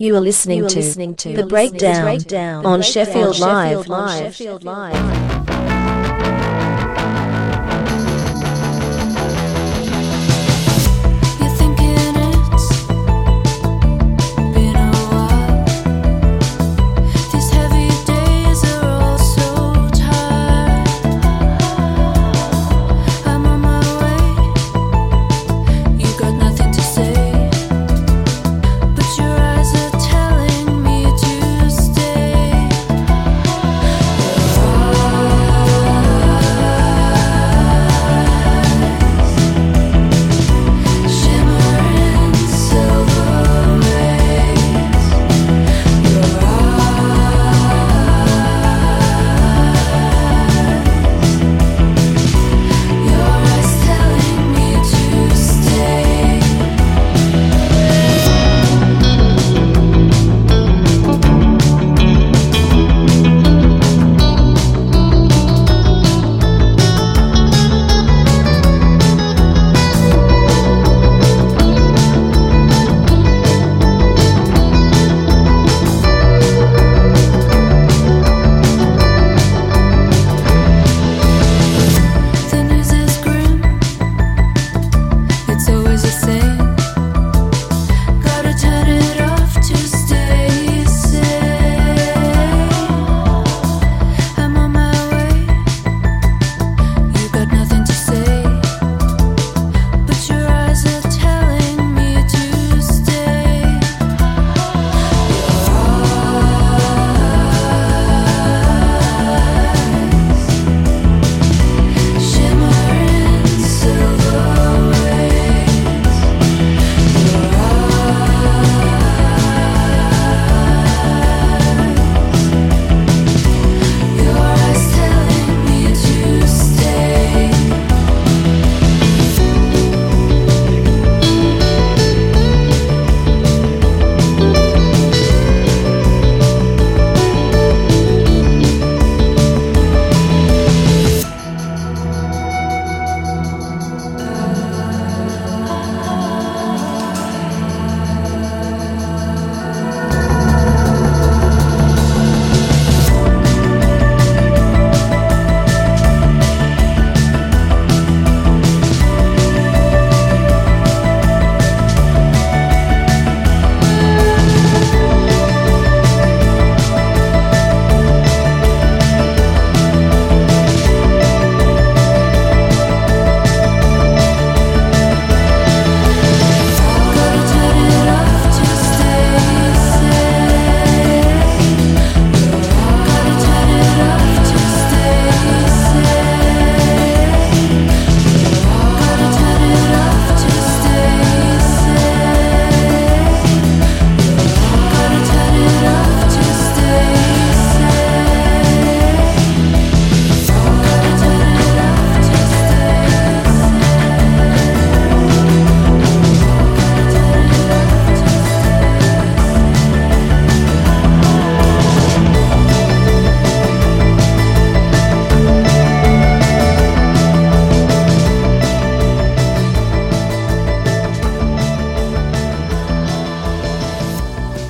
You 0.00 0.14
are 0.14 0.20
listening, 0.20 0.64
to, 0.64 0.76
listening 0.76 1.16
to 1.16 1.34
The 1.34 1.44
Breakdown, 1.44 2.04
Breakdown 2.04 2.64
on 2.64 2.82
Sheffield 2.82 3.36
Breakdown 3.36 3.82
Live. 3.82 3.90
on 3.90 4.18
Sheffield 4.20 4.62
Live. 4.62 5.47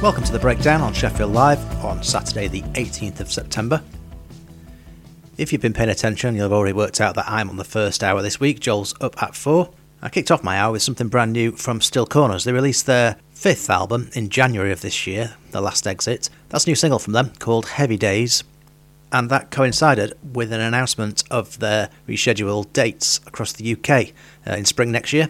Welcome 0.00 0.22
to 0.22 0.32
the 0.32 0.38
breakdown 0.38 0.80
on 0.80 0.92
Sheffield 0.92 1.32
Live 1.32 1.84
on 1.84 2.04
Saturday, 2.04 2.46
the 2.46 2.62
18th 2.62 3.18
of 3.18 3.32
September. 3.32 3.82
If 5.36 5.52
you've 5.52 5.60
been 5.60 5.72
paying 5.72 5.88
attention, 5.88 6.36
you'll 6.36 6.44
have 6.44 6.52
already 6.52 6.72
worked 6.72 7.00
out 7.00 7.16
that 7.16 7.28
I'm 7.28 7.50
on 7.50 7.56
the 7.56 7.64
first 7.64 8.04
hour 8.04 8.22
this 8.22 8.38
week. 8.38 8.60
Joel's 8.60 8.94
up 9.00 9.20
at 9.20 9.34
four. 9.34 9.72
I 10.00 10.08
kicked 10.08 10.30
off 10.30 10.44
my 10.44 10.56
hour 10.56 10.70
with 10.70 10.82
something 10.82 11.08
brand 11.08 11.32
new 11.32 11.50
from 11.50 11.80
Still 11.80 12.06
Corners. 12.06 12.44
They 12.44 12.52
released 12.52 12.86
their 12.86 13.16
fifth 13.32 13.68
album 13.68 14.08
in 14.12 14.28
January 14.28 14.70
of 14.70 14.82
this 14.82 15.04
year, 15.04 15.34
The 15.50 15.60
Last 15.60 15.84
Exit. 15.84 16.30
That's 16.48 16.64
a 16.64 16.70
new 16.70 16.76
single 16.76 17.00
from 17.00 17.12
them 17.12 17.32
called 17.40 17.66
Heavy 17.66 17.96
Days, 17.96 18.44
and 19.10 19.28
that 19.30 19.50
coincided 19.50 20.12
with 20.22 20.52
an 20.52 20.60
announcement 20.60 21.24
of 21.28 21.58
their 21.58 21.90
rescheduled 22.06 22.72
dates 22.72 23.18
across 23.26 23.52
the 23.52 23.72
UK 23.72 24.12
uh, 24.46 24.56
in 24.56 24.64
spring 24.64 24.92
next 24.92 25.12
year, 25.12 25.28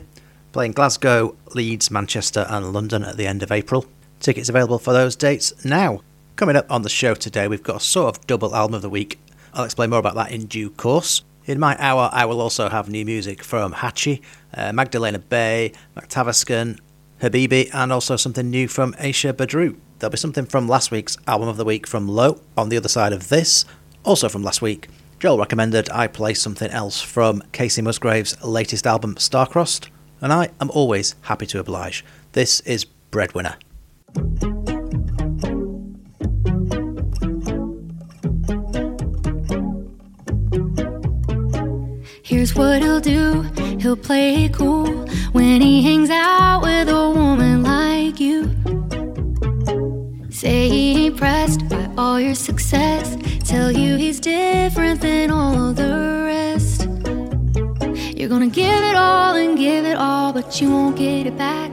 playing 0.52 0.72
Glasgow, 0.72 1.36
Leeds, 1.54 1.90
Manchester, 1.90 2.44
and 2.50 2.74
London 2.74 3.02
at 3.02 3.16
the 3.16 3.26
end 3.26 3.42
of 3.42 3.50
April. 3.50 3.86
Tickets 4.20 4.48
available 4.48 4.78
for 4.78 4.92
those 4.92 5.16
dates 5.16 5.64
now. 5.64 6.02
Coming 6.36 6.56
up 6.56 6.70
on 6.70 6.82
the 6.82 6.88
show 6.88 7.14
today, 7.14 7.48
we've 7.48 7.62
got 7.62 7.76
a 7.76 7.80
sort 7.80 8.16
of 8.16 8.26
double 8.26 8.54
album 8.54 8.74
of 8.74 8.82
the 8.82 8.90
week. 8.90 9.18
I'll 9.54 9.64
explain 9.64 9.90
more 9.90 9.98
about 9.98 10.14
that 10.16 10.32
in 10.32 10.46
due 10.46 10.70
course. 10.70 11.22
In 11.46 11.58
my 11.58 11.76
hour, 11.78 12.10
I 12.12 12.26
will 12.26 12.40
also 12.40 12.68
have 12.68 12.88
new 12.88 13.04
music 13.04 13.42
from 13.42 13.72
Hatchie, 13.72 14.20
uh, 14.54 14.72
Magdalena 14.72 15.18
Bay, 15.18 15.72
Makthaverskan, 15.96 16.78
Habibi, 17.22 17.70
and 17.72 17.92
also 17.92 18.16
something 18.16 18.50
new 18.50 18.68
from 18.68 18.92
Aisha 18.94 19.32
Badru. 19.32 19.76
There'll 19.98 20.10
be 20.10 20.18
something 20.18 20.46
from 20.46 20.68
last 20.68 20.90
week's 20.90 21.16
album 21.26 21.48
of 21.48 21.56
the 21.56 21.64
week 21.64 21.86
from 21.86 22.06
Low 22.06 22.40
on 22.56 22.68
the 22.68 22.76
other 22.76 22.88
side 22.88 23.12
of 23.12 23.28
this, 23.28 23.64
also 24.04 24.28
from 24.28 24.42
last 24.42 24.60
week. 24.60 24.88
Joel 25.20 25.38
recommended 25.38 25.90
I 25.90 26.06
play 26.06 26.34
something 26.34 26.70
else 26.70 27.00
from 27.00 27.42
Kacey 27.52 27.82
Musgraves' 27.82 28.36
latest 28.44 28.86
album, 28.86 29.14
Starcrossed, 29.14 29.88
and 30.20 30.32
I 30.32 30.50
am 30.60 30.70
always 30.70 31.14
happy 31.22 31.46
to 31.46 31.60
oblige. 31.60 32.04
This 32.32 32.60
is 32.60 32.84
Breadwinner. 32.84 33.56
Here's 42.28 42.54
what 42.54 42.82
he'll 42.82 43.00
do 43.00 43.42
he'll 43.80 43.96
play 43.96 44.44
it 44.44 44.52
cool 44.52 45.06
when 45.32 45.62
he 45.62 45.82
hangs 45.82 46.10
out 46.10 46.60
with 46.62 46.88
a 46.88 47.10
woman 47.10 47.62
like 47.62 48.20
you. 48.20 48.54
Say 50.30 50.68
he 50.68 51.06
ain't 51.06 51.16
pressed 51.16 51.66
by 51.70 51.88
all 51.96 52.20
your 52.20 52.34
success. 52.34 53.16
Tell 53.44 53.72
you 53.72 53.96
he's 53.96 54.20
different 54.20 55.00
than 55.00 55.30
all 55.30 55.72
the 55.72 56.24
rest. 56.26 56.82
You're 58.16 58.28
gonna 58.28 58.48
give 58.48 58.84
it 58.84 58.94
all 58.94 59.34
and 59.34 59.56
give 59.56 59.86
it 59.86 59.96
all, 59.96 60.32
but 60.34 60.60
you 60.60 60.70
won't 60.70 60.96
get 60.96 61.26
it 61.26 61.38
back. 61.38 61.72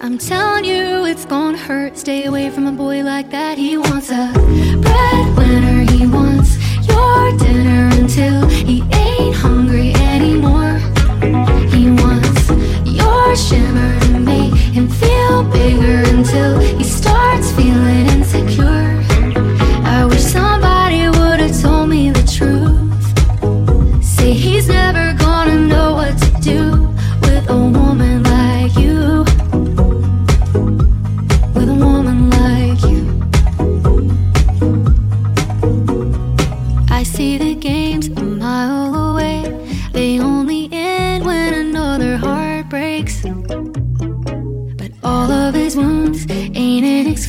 I'm 0.00 0.18
telling 0.18 0.64
you, 0.64 1.04
it's 1.04 1.24
gonna 1.24 1.58
hurt. 1.58 1.96
Stay 1.96 2.24
away 2.24 2.50
from 2.50 2.66
a 2.66 2.72
boy 2.72 3.02
like 3.02 3.30
that. 3.30 3.58
He 3.58 3.76
wants 3.76 4.10
a 4.10 4.32
breadwinner. 4.80 5.90
He 5.92 6.06
wants 6.06 6.56
your 6.86 7.36
dinner 7.38 7.88
until 7.92 8.46
he 8.48 8.82
ain't 8.92 9.34
hungry 9.36 9.92
anymore. 9.94 10.78
He 11.70 11.90
wants 11.90 12.48
your 12.84 13.36
shimmer 13.36 14.00
to 14.00 14.18
make 14.18 14.54
him 14.54 14.88
feel 14.88 15.44
bigger 15.44 16.02
until 16.10 16.60
he 16.60 16.84
starts 16.84 17.50
feeling 17.52 18.06
insecure. 18.06 19.01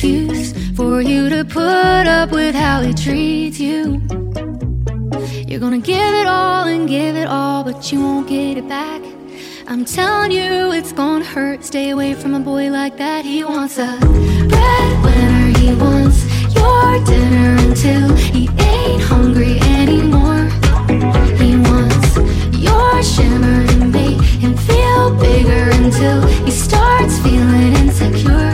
Excuse 0.04 0.52
for 0.76 1.00
you 1.00 1.30
to 1.30 1.44
put 1.44 2.06
up 2.06 2.30
with 2.30 2.54
how 2.54 2.82
he 2.82 2.92
treats 2.92 3.58
you. 3.58 4.02
You're 5.48 5.60
gonna 5.60 5.78
give 5.78 6.14
it 6.14 6.26
all 6.26 6.66
and 6.66 6.86
give 6.86 7.16
it 7.16 7.26
all, 7.26 7.64
but 7.64 7.90
you 7.90 8.02
won't 8.02 8.28
get 8.28 8.58
it 8.58 8.68
back. 8.68 9.00
I'm 9.66 9.84
telling 9.86 10.30
you, 10.30 10.72
it's 10.72 10.92
gonna 10.92 11.24
hurt. 11.24 11.64
Stay 11.64 11.90
away 11.90 12.12
from 12.12 12.34
a 12.34 12.40
boy 12.40 12.70
like 12.70 12.98
that. 12.98 13.24
He 13.24 13.44
wants 13.44 13.78
a 13.78 13.96
breadwinner. 14.52 15.58
He 15.58 15.74
wants 15.74 16.18
your 16.54 17.04
dinner 17.04 17.56
until 17.66 18.14
he 18.14 18.42
ain't 18.58 19.02
hungry 19.02 19.58
anymore. 19.80 20.44
He 21.40 21.56
wants 21.56 22.10
your 22.66 23.02
shimmer 23.02 23.66
to 23.68 23.86
make 23.86 24.20
him 24.20 24.54
feel 24.54 25.14
bigger 25.16 25.70
until 25.82 26.20
he 26.44 26.50
starts 26.50 27.18
feeling 27.20 27.72
insecure. 27.82 28.53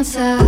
That 0.00 0.39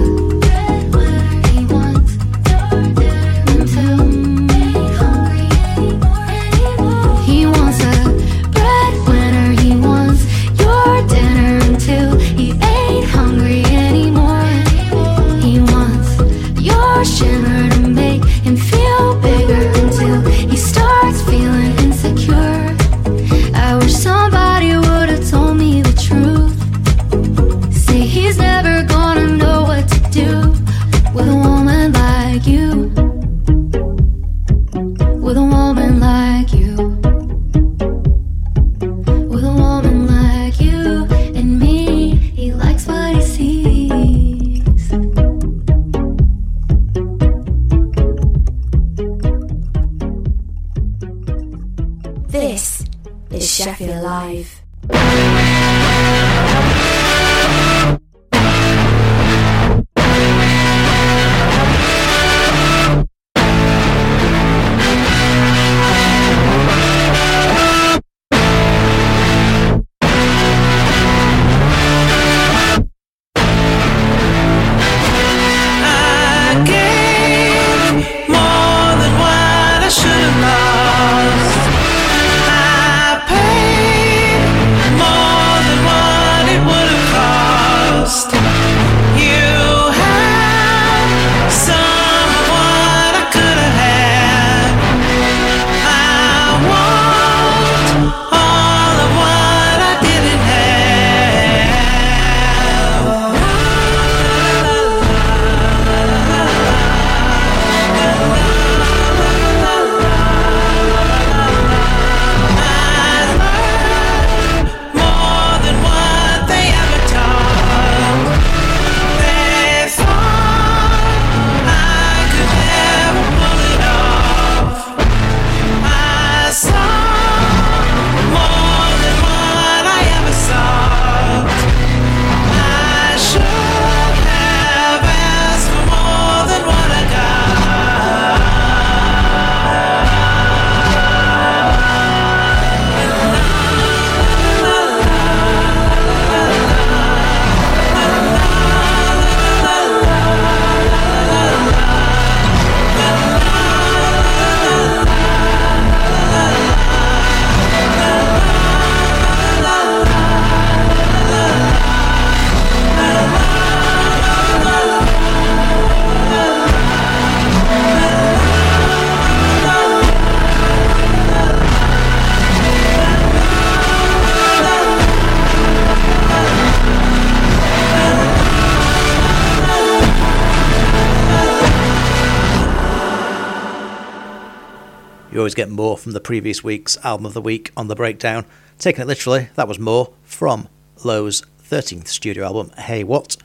always 185.52 185.66
get 185.66 185.70
more 185.70 185.98
from 185.98 186.12
the 186.12 186.20
previous 186.20 186.64
week's 186.64 186.96
album 187.04 187.26
of 187.26 187.34
the 187.34 187.40
week 187.42 187.72
on 187.76 187.86
the 187.86 187.94
breakdown. 187.94 188.46
Taking 188.78 189.02
it 189.02 189.06
literally, 189.06 189.50
that 189.54 189.68
was 189.68 189.78
more 189.78 190.14
from 190.22 190.66
Low's 191.04 191.42
13th 191.62 192.08
studio 192.08 192.46
album, 192.46 192.70
Hey 192.78 193.04
What. 193.04 193.36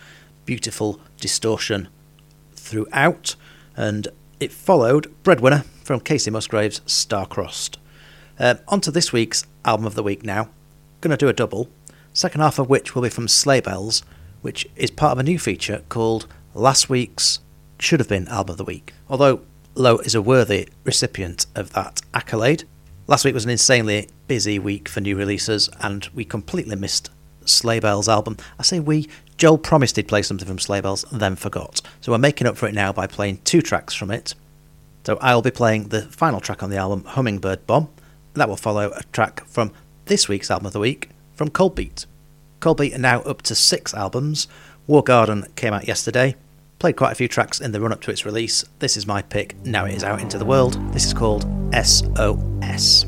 Beautiful 0.46 1.02
distortion 1.20 1.90
throughout, 2.54 3.36
and 3.76 4.08
it 4.40 4.54
followed 4.54 5.14
Breadwinner 5.24 5.66
from 5.84 6.00
Kacey 6.00 6.32
Musgraves' 6.32 6.80
Star-Crossed. 6.86 7.78
Um, 8.40 8.60
on 8.70 8.80
to 8.82 8.92
this 8.92 9.12
week's 9.12 9.44
album 9.66 9.86
of 9.86 9.96
the 9.96 10.04
week 10.04 10.24
now. 10.24 10.48
Going 11.02 11.12
to 11.12 11.18
do 11.18 11.28
a 11.28 11.34
double, 11.34 11.68
second 12.14 12.40
half 12.40 12.58
of 12.58 12.70
which 12.70 12.96
will 12.96 13.02
be 13.02 13.10
from 13.10 13.28
Sleigh 13.28 13.60
Bells, 13.60 14.02
which 14.42 14.66
is 14.78 14.92
part 14.92 15.12
of 15.12 15.20
a 15.20 15.24
new 15.24 15.38
feature 15.38 15.84
called 15.90 16.26
Last 16.54 16.90
Week's 16.90 17.42
Should 17.80 18.00
Have 18.00 18.08
Been 18.08 18.30
Album 18.30 18.54
of 18.54 18.58
the 18.58 18.64
Week. 18.64 18.94
Although 19.10 19.42
Low 19.78 20.00
is 20.00 20.16
a 20.16 20.24
worthy 20.24 20.70
recipient 20.86 21.46
of 21.54 21.72
that 21.74 22.02
accolade. 22.12 22.64
Last 23.06 23.24
week 23.24 23.36
was 23.36 23.46
an 23.46 23.52
insanely 23.52 24.10
busy 24.26 24.58
week 24.58 24.90
for 24.90 25.02
new 25.02 25.16
releases, 25.16 25.70
and 25.80 26.04
we 26.16 26.26
completely 26.26 26.76
missed 26.76 27.12
Sleigh 27.46 27.80
Bells 27.80 28.10
album. 28.10 28.38
I 28.58 28.64
say 28.64 28.80
we, 28.80 29.08
Joel 29.38 29.60
promised 29.60 29.96
he'd 29.96 30.08
play 30.08 30.24
something 30.24 30.48
from 30.48 30.58
Sleigh 30.58 30.82
Bells, 30.82 31.06
then 31.12 31.36
forgot. 31.36 31.84
So 32.02 32.12
we're 32.12 32.18
making 32.18 32.48
up 32.48 32.58
for 32.58 32.68
it 32.68 32.74
now 32.74 32.92
by 32.92 33.06
playing 33.06 33.42
two 33.44 33.62
tracks 33.62 33.94
from 33.94 34.10
it. 34.10 34.34
So 35.06 35.20
I'll 35.22 35.44
be 35.44 35.52
playing 35.52 35.90
the 35.90 36.02
final 36.02 36.40
track 36.40 36.64
on 36.64 36.72
the 36.72 36.78
album, 36.78 37.04
Hummingbird 37.04 37.68
Bomb. 37.68 37.88
That 38.34 38.50
will 38.50 38.58
follow 38.58 38.92
a 38.96 39.04
track 39.14 39.46
from 39.46 39.72
this 40.06 40.28
week's 40.28 40.50
album 40.50 40.66
of 40.66 40.74
the 40.74 40.80
week 40.80 41.12
from 41.36 41.52
Cold 41.52 41.76
Beat. 41.76 42.08
Coldbeat 42.62 42.96
are 42.96 42.98
now 42.98 43.22
up 43.22 43.44
to 43.44 43.54
six 43.54 43.94
albums. 43.94 44.48
War 44.88 45.04
Garden 45.04 45.46
came 45.56 45.76
out 45.76 45.88
yesterday. 45.88 46.36
Played 46.80 46.96
quite 46.96 47.12
a 47.12 47.16
few 47.16 47.28
tracks 47.28 47.60
in 47.60 47.72
the 47.72 47.82
run 47.82 47.92
up 47.92 48.02
to 48.02 48.12
its 48.12 48.26
release. 48.26 48.64
This 48.80 48.98
is 48.98 49.08
my 49.08 49.24
pick. 49.24 49.56
Now 49.66 49.86
it 49.86 49.96
is 49.96 50.04
out 50.04 50.22
into 50.22 50.38
the 50.38 50.46
world. 50.46 50.74
This 50.94 51.06
is 51.06 51.14
called 51.14 51.44
SOS. 51.74 53.06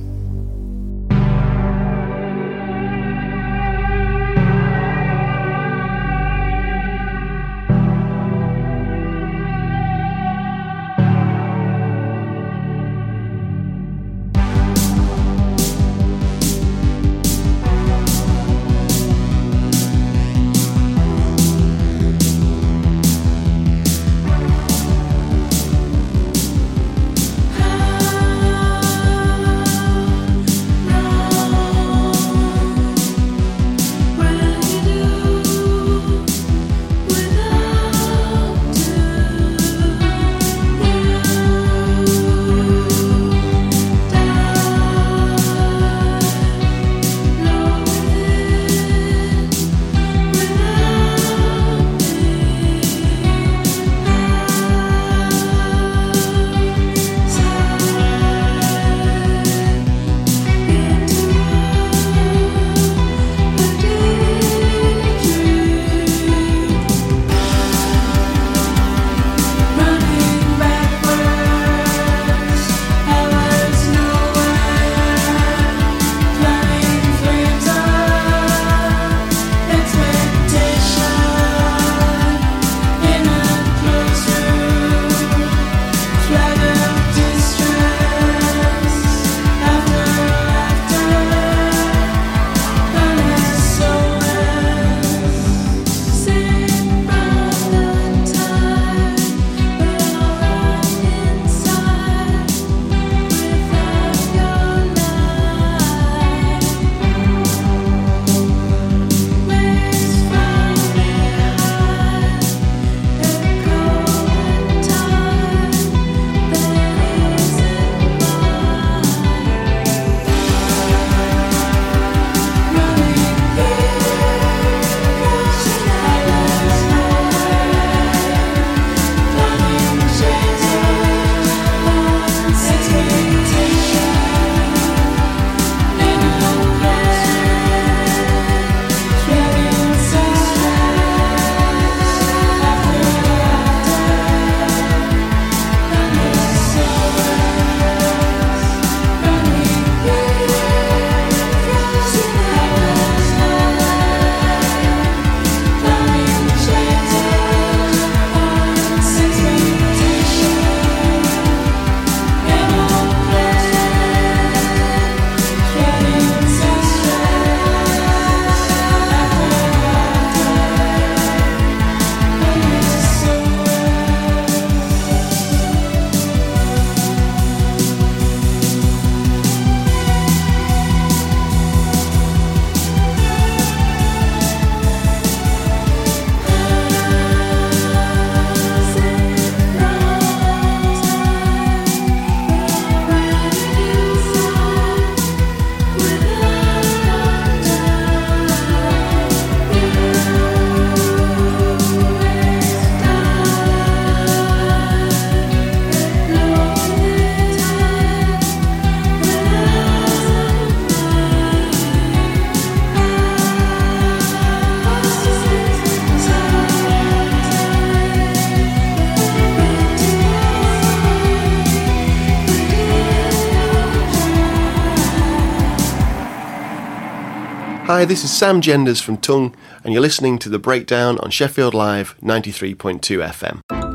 Hi, 227.89 228.05
this 228.05 228.24
is 228.24 228.29
Sam 228.31 228.62
Genders 228.62 229.01
from 229.01 229.17
Tunng, 229.17 229.51
and 229.84 229.91
you're 229.91 230.03
listening 230.03 230.38
to 230.39 230.50
The 230.50 230.60
Breakdown 230.60 231.17
on 231.22 231.31
Sheffield 231.31 231.74
Live 231.74 232.15
93.2 232.22 232.77
FM. 233.01 233.88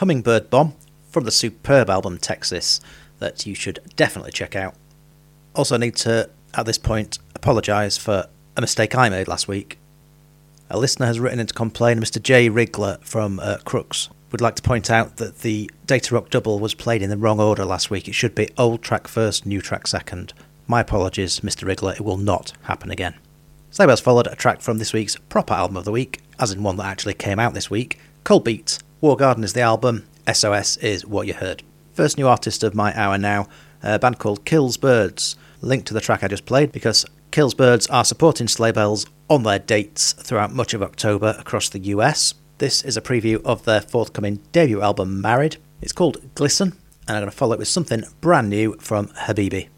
Hummingbird 0.00 0.48
Bomb 0.48 0.72
from 1.10 1.24
the 1.24 1.30
superb 1.30 1.90
album 1.90 2.16
Texis 2.16 2.80
that 3.18 3.44
you 3.44 3.54
should 3.54 3.80
definitely 3.96 4.32
check 4.32 4.56
out. 4.56 4.74
Also, 5.54 5.76
need 5.76 5.94
to, 5.96 6.30
at 6.54 6.64
this 6.64 6.78
point, 6.78 7.18
apologise 7.34 7.98
for 7.98 8.26
a 8.56 8.62
mistake 8.62 8.94
I 8.94 9.10
made 9.10 9.28
last 9.28 9.46
week. 9.46 9.78
A 10.70 10.78
listener 10.78 11.04
has 11.04 11.20
written 11.20 11.38
in 11.38 11.46
to 11.48 11.52
complain, 11.52 12.00
Mr. 12.00 12.22
J. 12.22 12.48
Wriggler 12.48 13.04
from 13.04 13.40
uh, 13.40 13.58
Crookes 13.66 14.08
would 14.32 14.40
like 14.40 14.54
to 14.54 14.62
point 14.62 14.90
out 14.90 15.18
that 15.18 15.40
the 15.40 15.70
Datarock 15.86 16.30
double 16.30 16.58
was 16.58 16.72
played 16.72 17.02
in 17.02 17.10
the 17.10 17.18
wrong 17.18 17.38
order 17.38 17.66
last 17.66 17.90
week. 17.90 18.08
It 18.08 18.14
should 18.14 18.34
be 18.34 18.48
old 18.56 18.80
track 18.80 19.06
first, 19.06 19.44
new 19.44 19.60
track 19.60 19.86
second. 19.86 20.32
My 20.66 20.80
apologies, 20.80 21.40
Mr. 21.40 21.68
Wriggler, 21.68 21.96
it 21.96 22.04
will 22.06 22.16
not 22.16 22.54
happen 22.62 22.90
again. 22.90 23.16
Sleigh 23.70 23.84
Bells 23.84 24.00
followed 24.00 24.28
a 24.28 24.34
track 24.34 24.62
from 24.62 24.78
this 24.78 24.94
week's 24.94 25.16
proper 25.16 25.52
album 25.52 25.76
of 25.76 25.84
the 25.84 25.92
week, 25.92 26.22
as 26.38 26.52
in 26.52 26.62
one 26.62 26.76
that 26.76 26.86
actually 26.86 27.12
came 27.12 27.38
out 27.38 27.52
this 27.52 27.68
week. 27.68 27.98
Cold 28.24 28.44
Beat, 28.44 28.78
War 29.00 29.16
Garden 29.16 29.44
is 29.44 29.54
the 29.54 29.62
album, 29.62 30.06
SOS 30.30 30.76
is 30.76 31.06
what 31.06 31.26
you 31.26 31.32
heard. 31.32 31.62
First 31.94 32.18
new 32.18 32.28
artist 32.28 32.62
of 32.62 32.74
my 32.74 32.92
hour 32.94 33.16
now, 33.16 33.48
a 33.82 33.98
band 33.98 34.18
called 34.18 34.44
Kills 34.44 34.76
Birds. 34.76 35.36
Link 35.62 35.86
to 35.86 35.94
the 35.94 36.02
track 36.02 36.22
I 36.22 36.28
just 36.28 36.44
played 36.44 36.70
because 36.70 37.06
Kills 37.30 37.54
Birds 37.54 37.86
are 37.86 38.04
supporting 38.04 38.46
Sleigh 38.46 38.72
Bells 38.72 39.06
on 39.30 39.42
their 39.42 39.58
dates 39.58 40.12
throughout 40.12 40.52
much 40.52 40.74
of 40.74 40.82
October 40.82 41.34
across 41.38 41.70
the 41.70 41.78
US. 41.78 42.34
This 42.58 42.82
is 42.82 42.98
a 42.98 43.00
preview 43.00 43.42
of 43.42 43.64
their 43.64 43.80
forthcoming 43.80 44.40
debut 44.52 44.82
album, 44.82 45.18
Married. 45.18 45.56
It's 45.80 45.92
called 45.92 46.34
Glisten, 46.34 46.76
and 47.08 47.16
I'm 47.16 47.22
going 47.22 47.30
to 47.30 47.36
follow 47.36 47.54
it 47.54 47.58
with 47.58 47.68
something 47.68 48.04
brand 48.20 48.50
new 48.50 48.74
from 48.80 49.08
Habibi. 49.08 49.68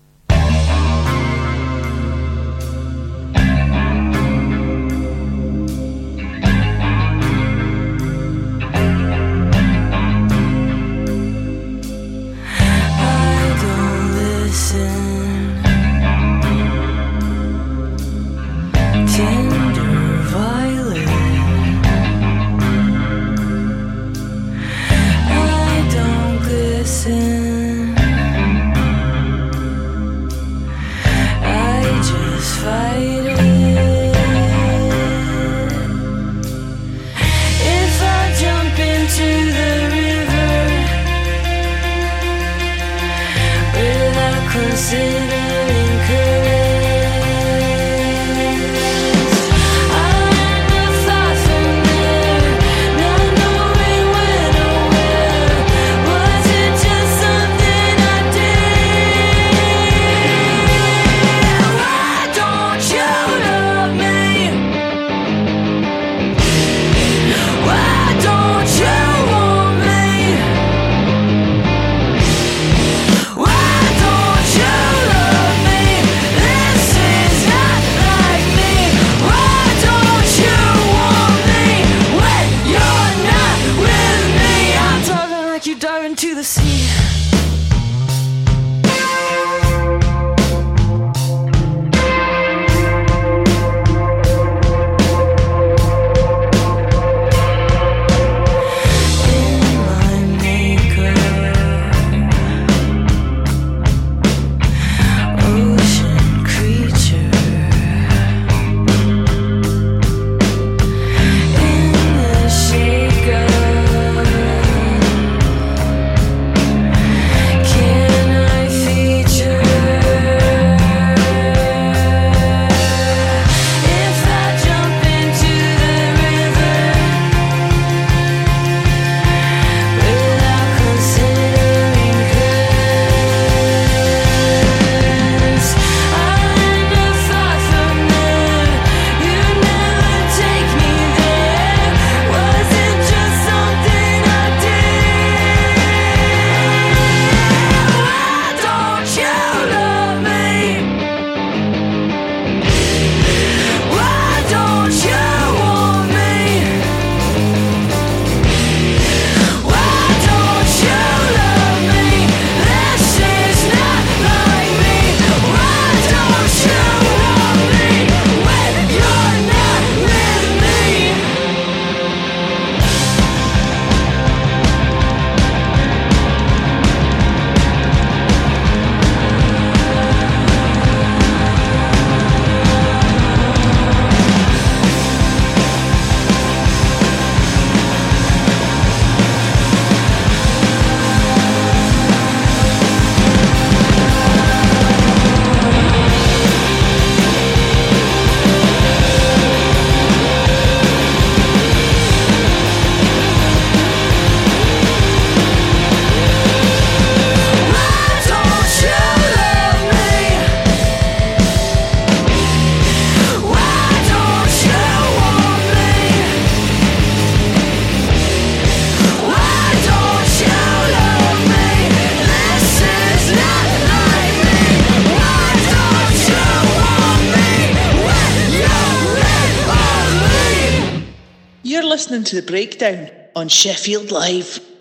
Listening 232.12 232.24
to 232.26 232.42
The 232.42 232.52
Breakdown 232.52 233.10
on 233.34 233.48
Sheffield 233.48 234.10
Live. 234.10 234.71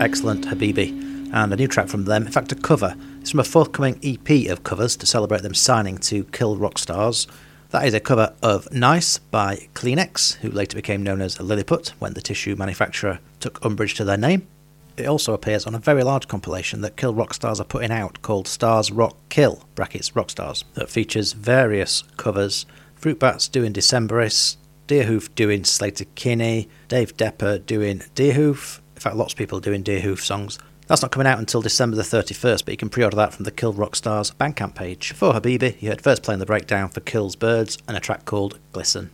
Excellent 0.00 0.46
Habibi, 0.46 1.32
and 1.32 1.52
a 1.52 1.56
new 1.56 1.66
track 1.66 1.88
from 1.88 2.04
them. 2.04 2.24
In 2.24 2.32
fact, 2.32 2.52
a 2.52 2.54
cover. 2.54 2.94
It's 3.20 3.32
from 3.32 3.40
a 3.40 3.44
forthcoming 3.44 3.98
EP 4.04 4.48
of 4.48 4.62
covers 4.62 4.96
to 4.96 5.06
celebrate 5.06 5.42
them 5.42 5.54
signing 5.54 5.98
to 5.98 6.22
Kill 6.24 6.56
Rock 6.56 6.78
Stars. 6.78 7.26
That 7.70 7.84
is 7.84 7.94
a 7.94 8.00
cover 8.00 8.32
of 8.40 8.72
Nice 8.72 9.18
by 9.18 9.68
Kleenex, 9.74 10.36
who 10.36 10.50
later 10.50 10.76
became 10.76 11.02
known 11.02 11.20
as 11.20 11.40
Lilliput 11.40 11.94
when 11.98 12.14
the 12.14 12.20
tissue 12.20 12.54
manufacturer 12.54 13.18
took 13.40 13.64
umbrage 13.64 13.94
to 13.94 14.04
their 14.04 14.16
name. 14.16 14.46
It 14.96 15.06
also 15.06 15.34
appears 15.34 15.66
on 15.66 15.74
a 15.74 15.80
very 15.80 16.04
large 16.04 16.28
compilation 16.28 16.80
that 16.82 16.96
Kill 16.96 17.12
Rock 17.12 17.34
Stars 17.34 17.60
are 17.60 17.64
putting 17.64 17.90
out 17.90 18.22
called 18.22 18.46
Stars 18.46 18.92
Rock 18.92 19.16
Kill 19.30 19.64
brackets 19.74 20.14
Rock 20.14 20.30
Stars 20.30 20.64
that 20.74 20.90
features 20.90 21.32
various 21.32 22.04
covers. 22.16 22.66
Fruit 22.94 23.18
Bats 23.18 23.48
doing 23.48 23.72
Decemberists, 23.72 24.56
Deerhoof 24.86 25.34
doing 25.34 25.62
Sleater-Kinney, 25.62 26.68
Dave 26.86 27.16
Depper 27.16 27.58
doing 27.58 27.98
Deerhoof. 28.14 28.80
In 28.98 29.02
fact, 29.02 29.14
lots 29.14 29.32
of 29.32 29.38
people 29.38 29.60
doing 29.60 29.84
Deerhoof 29.84 30.18
songs. 30.18 30.58
That's 30.88 31.02
not 31.02 31.12
coming 31.12 31.28
out 31.28 31.38
until 31.38 31.62
December 31.62 31.94
the 31.94 32.02
31st, 32.02 32.64
but 32.64 32.72
you 32.72 32.76
can 32.76 32.88
pre 32.88 33.04
order 33.04 33.14
that 33.14 33.32
from 33.32 33.44
the 33.44 33.52
Kill 33.52 33.72
Rock 33.72 33.94
Stars 33.94 34.32
Bandcamp 34.32 34.74
page. 34.74 35.12
For 35.12 35.32
Habibi, 35.34 35.80
you 35.80 35.90
heard 35.90 36.02
first 36.02 36.24
playing 36.24 36.40
the 36.40 36.46
breakdown 36.46 36.88
for 36.88 36.98
Kills 36.98 37.36
Birds 37.36 37.78
and 37.86 37.96
a 37.96 38.00
track 38.00 38.24
called 38.24 38.58
Glisten. 38.72 39.10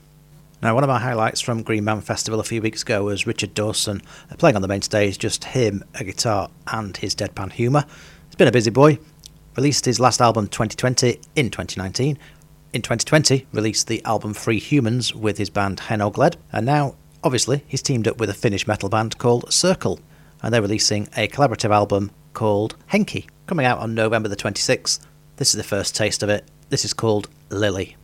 Now, 0.63 0.75
one 0.75 0.85
of 0.85 0.89
my 0.89 1.01
highlights 1.01 1.43
from 1.43 1.63
Green 1.63 1.85
Man 1.85 2.01
Festival 2.01 2.41
a 2.41 2.45
few 2.45 2.63
weeks 2.63 2.81
ago 2.81 3.05
was 3.05 3.27
Richard 3.27 3.53
Dawson 3.53 4.01
uh, 4.31 4.37
playing 4.37 4.57
on 4.57 4.63
the 4.63 4.69
main 4.69 4.81
stage, 4.81 5.19
just 5.19 5.45
him, 5.45 5.85
a 5.97 6.05
guitar, 6.05 6.49
and 6.67 6.97
his 6.97 7.15
deadpan 7.15 7.53
humour. 7.53 7.85
He's 8.29 8.37
been 8.37 8.49
a 8.49 8.53
busy 8.53 8.71
boy. 8.71 8.99
Released 9.55 9.85
his 9.85 10.01
last 10.01 10.23
album 10.23 10.49
2020 10.49 11.21
in 11.37 11.51
2019. 11.51 12.19
In 12.73 12.81
2020, 12.81 13.49
released 13.53 13.87
the 13.87 14.03
album 14.07 14.33
Free 14.33 14.61
Humans 14.61 15.15
with 15.15 15.37
his 15.37 15.51
band 15.51 15.79
Hen 15.79 16.01
Ogledd, 16.01 16.37
and 16.53 16.65
now, 16.65 16.95
obviously, 17.25 17.65
he's 17.67 17.83
teamed 17.83 18.07
up 18.07 18.19
with 18.19 18.31
a 18.31 18.35
Finnish 18.35 18.67
metal 18.67 18.89
band 18.89 19.19
called 19.19 19.53
Circle, 19.53 19.99
and 20.43 20.53
they're 20.53 20.63
releasing 20.63 21.09
a 21.17 21.27
collaborative 21.27 21.75
album 21.75 22.11
called 22.35 22.77
Henki, 22.93 23.27
coming 23.47 23.67
out 23.67 23.79
on 23.79 23.95
November 23.95 24.29
the 24.29 24.37
26th. 24.37 25.01
This 25.37 25.49
is 25.49 25.57
the 25.57 25.65
first 25.65 25.97
taste 25.97 26.23
of 26.23 26.29
it. 26.29 26.45
This 26.69 26.85
is 26.85 26.93
called 26.93 27.29
Lily. 27.51 27.97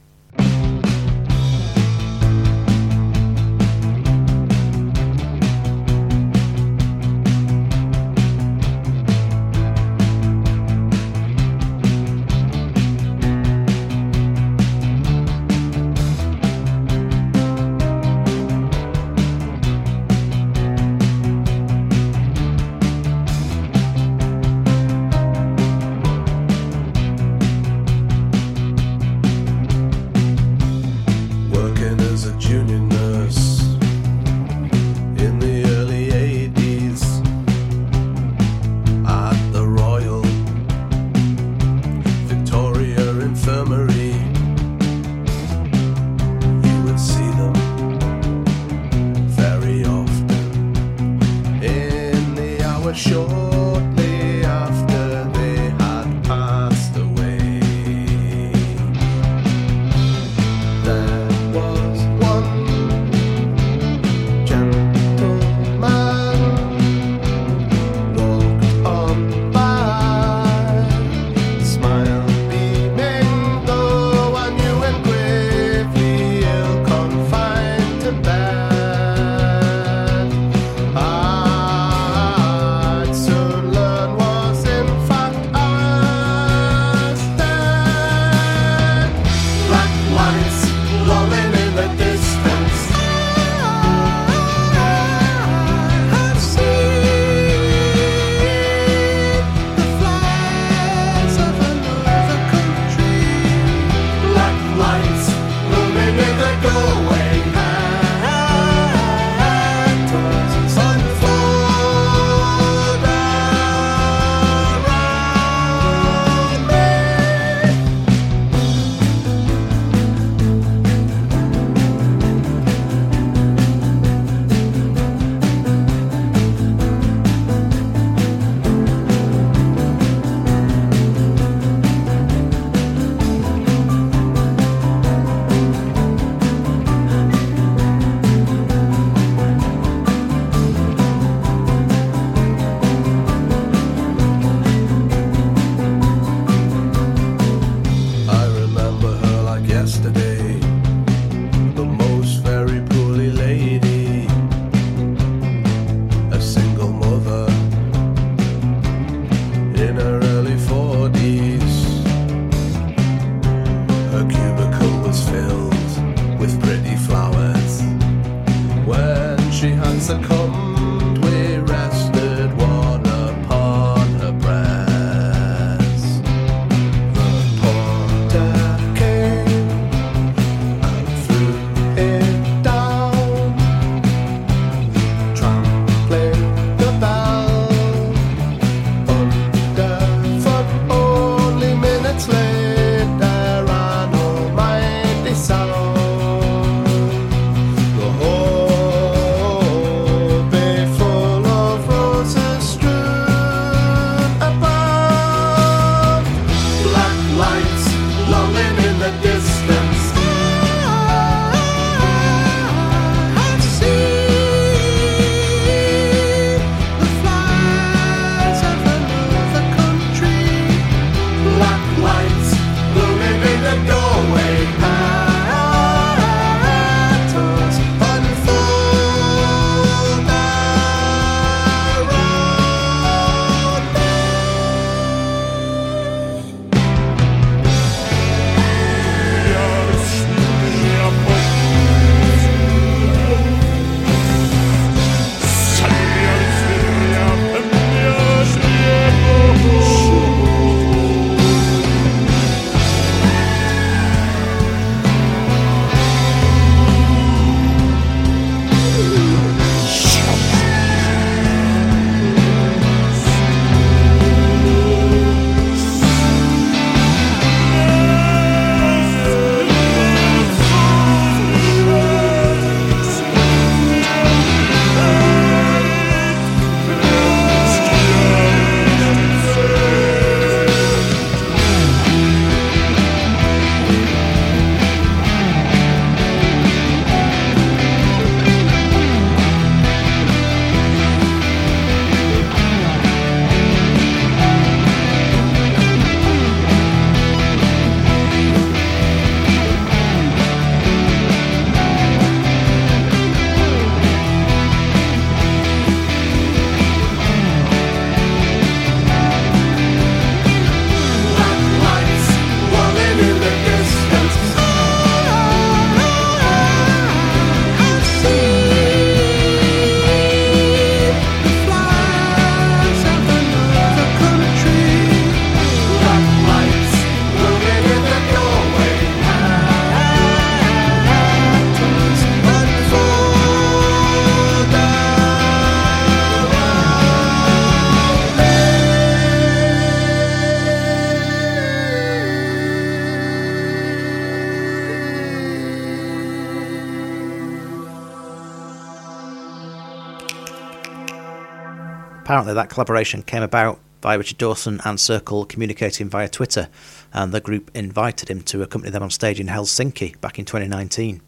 Apparently, 352.51 352.63
that 352.65 352.75
collaboration 352.75 353.23
came 353.23 353.45
about 353.45 353.79
by 354.01 354.15
Richard 354.15 354.39
Dawson 354.39 354.81
and 354.85 354.99
Circle 354.99 355.45
communicating 355.45 356.09
via 356.09 356.29
Twitter, 356.29 356.69
and 357.13 357.31
the 357.31 357.41
group 357.41 357.71
invited 357.75 358.29
him 358.29 358.43
to 358.43 358.63
accompany 358.63 358.91
them 358.91 359.05
on 359.05 359.11
stage 359.11 359.39
in 359.39 359.47
Helsinki 359.47 360.21
back 360.21 360.37
in 360.37 360.45
2019. 360.45 361.23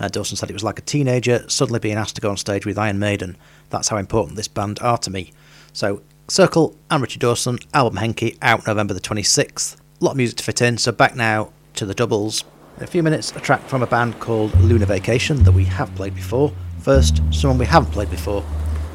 Uh, 0.00 0.08
Dawson 0.08 0.38
said 0.38 0.48
it 0.48 0.54
was 0.54 0.64
like 0.64 0.78
a 0.78 0.82
teenager 0.82 1.44
suddenly 1.46 1.78
being 1.78 1.98
asked 1.98 2.14
to 2.14 2.22
go 2.22 2.30
on 2.30 2.38
stage 2.38 2.64
with 2.64 2.78
Iron 2.78 2.98
Maiden. 2.98 3.36
That's 3.68 3.88
how 3.88 3.98
important 3.98 4.36
this 4.36 4.48
band 4.48 4.78
are 4.80 4.96
to 4.96 5.10
me. 5.10 5.34
So, 5.74 6.00
Circle 6.26 6.74
and 6.90 7.02
Richard 7.02 7.20
Dawson, 7.20 7.58
album 7.74 7.98
Henki, 7.98 8.38
out 8.40 8.66
November 8.66 8.94
the 8.94 9.00
26th. 9.00 9.76
A 9.76 10.04
lot 10.04 10.12
of 10.12 10.16
music 10.16 10.38
to 10.38 10.44
fit 10.44 10.62
in, 10.62 10.78
so 10.78 10.90
back 10.90 11.14
now 11.14 11.52
to 11.74 11.84
the 11.84 11.92
doubles. 11.92 12.44
In 12.78 12.84
a 12.84 12.86
few 12.86 13.02
minutes, 13.02 13.30
a 13.36 13.40
track 13.40 13.60
from 13.68 13.82
a 13.82 13.86
band 13.86 14.18
called 14.20 14.58
Lunar 14.58 14.86
Vacation 14.86 15.42
that 15.42 15.52
we 15.52 15.64
have 15.64 15.94
played 15.96 16.14
before. 16.14 16.50
First, 16.78 17.20
someone 17.30 17.58
we 17.58 17.66
haven't 17.66 17.92
played 17.92 18.10
before. 18.10 18.42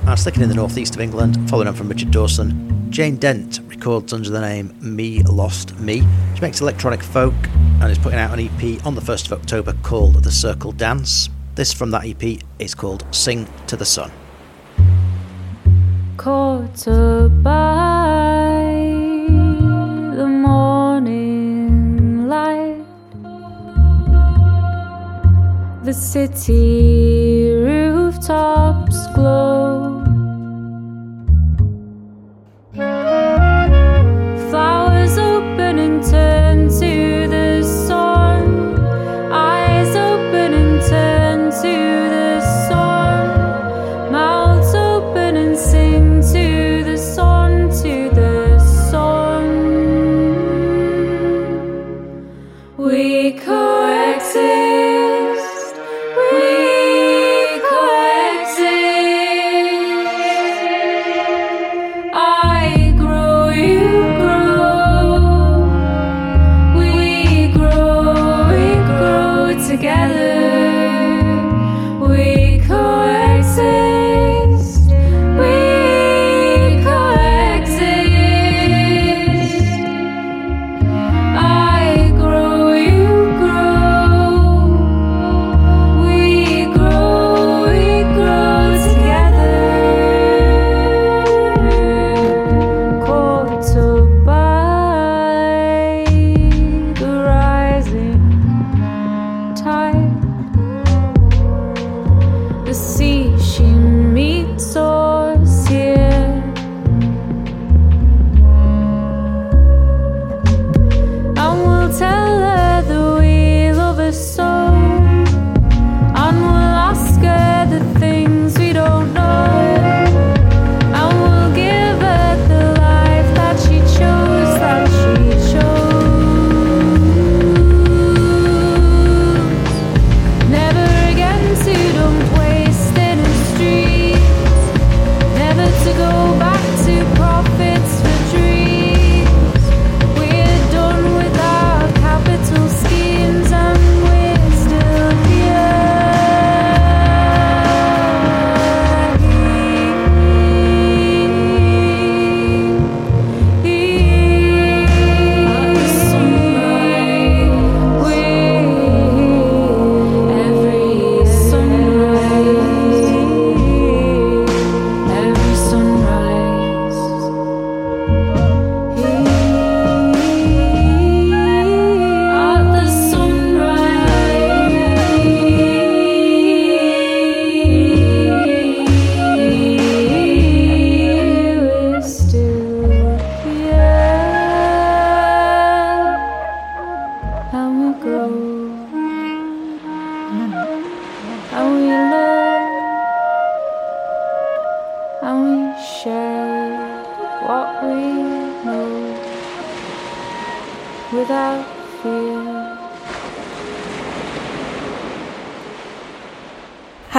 Now, 0.07 0.15
sticking 0.15 0.41
in 0.41 0.47
the 0.47 0.55
northeast 0.55 0.95
of 0.95 1.01
England, 1.01 1.49
following 1.49 1.67
on 1.67 1.73
from 1.73 1.89
Richard 1.89 2.11
Dawson, 2.11 2.89
Jayne 2.89 3.17
Dent 3.17 3.59
records 3.67 4.13
under 4.13 4.29
the 4.29 4.39
name 4.39 4.73
Me 4.79 5.21
Lost 5.23 5.77
Me. 5.81 6.01
She 6.33 6.39
makes 6.39 6.61
electronic 6.61 7.03
folk 7.03 7.33
and 7.81 7.91
is 7.91 7.97
putting 7.97 8.17
out 8.17 8.31
an 8.31 8.39
EP 8.39 8.85
on 8.85 8.95
the 8.95 9.01
1st 9.01 9.25
of 9.25 9.33
October 9.33 9.73
called 9.83 10.23
The 10.23 10.31
Circle 10.31 10.71
Dance. 10.71 11.29
This 11.55 11.73
from 11.73 11.91
that 11.91 12.05
EP 12.05 12.41
is 12.57 12.73
called 12.73 13.03
Sing 13.13 13.49
to 13.67 13.75
the 13.75 13.83
Sun. 13.83 14.09
caught 16.15 16.85
by 17.43 18.63
the 20.15 20.25
morning 20.25 22.29
light. 22.29 22.81
The 25.83 25.93
city 25.93 27.46
rooftops 28.07 29.07
glow. 29.13 30.06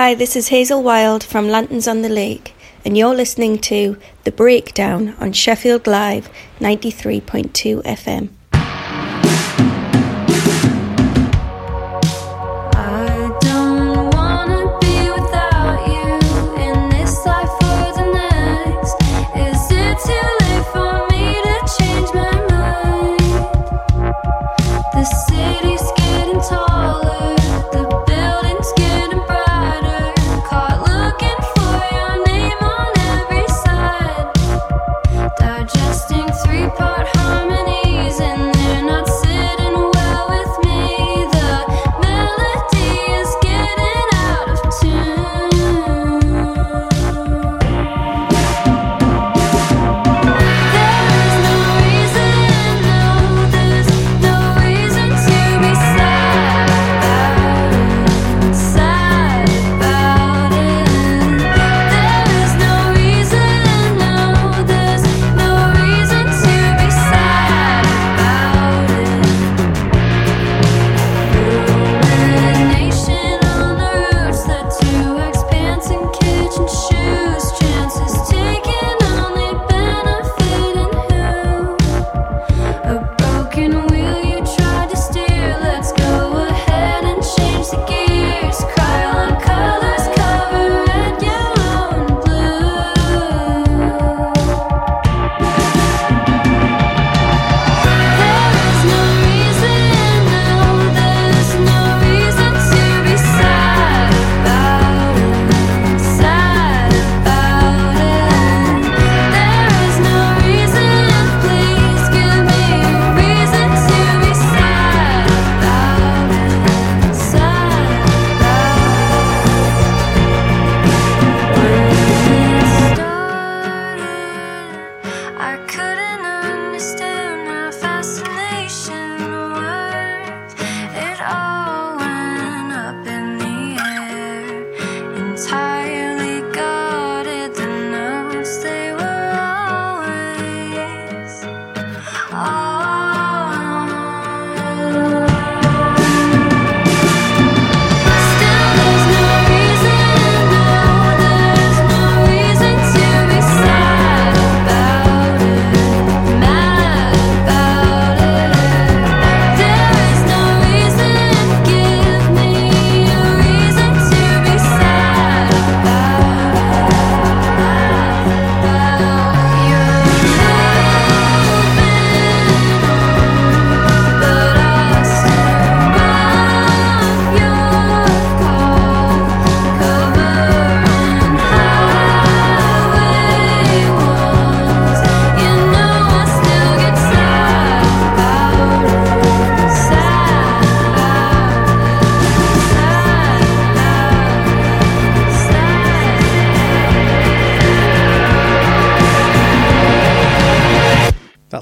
Hi, 0.08 0.14
this 0.14 0.36
is 0.36 0.48
Hazel 0.48 0.82
Wilde 0.82 1.22
from 1.22 1.50
Lanterns 1.50 1.86
on 1.86 2.00
the 2.00 2.08
Lake, 2.08 2.54
and 2.82 2.96
you're 2.96 3.14
listening 3.14 3.58
to 3.58 3.98
The 4.24 4.32
Breakdown 4.32 5.14
on 5.20 5.34
Sheffield 5.34 5.86
Live 5.86 6.30
93.2 6.60 7.82
FM. 7.82 8.37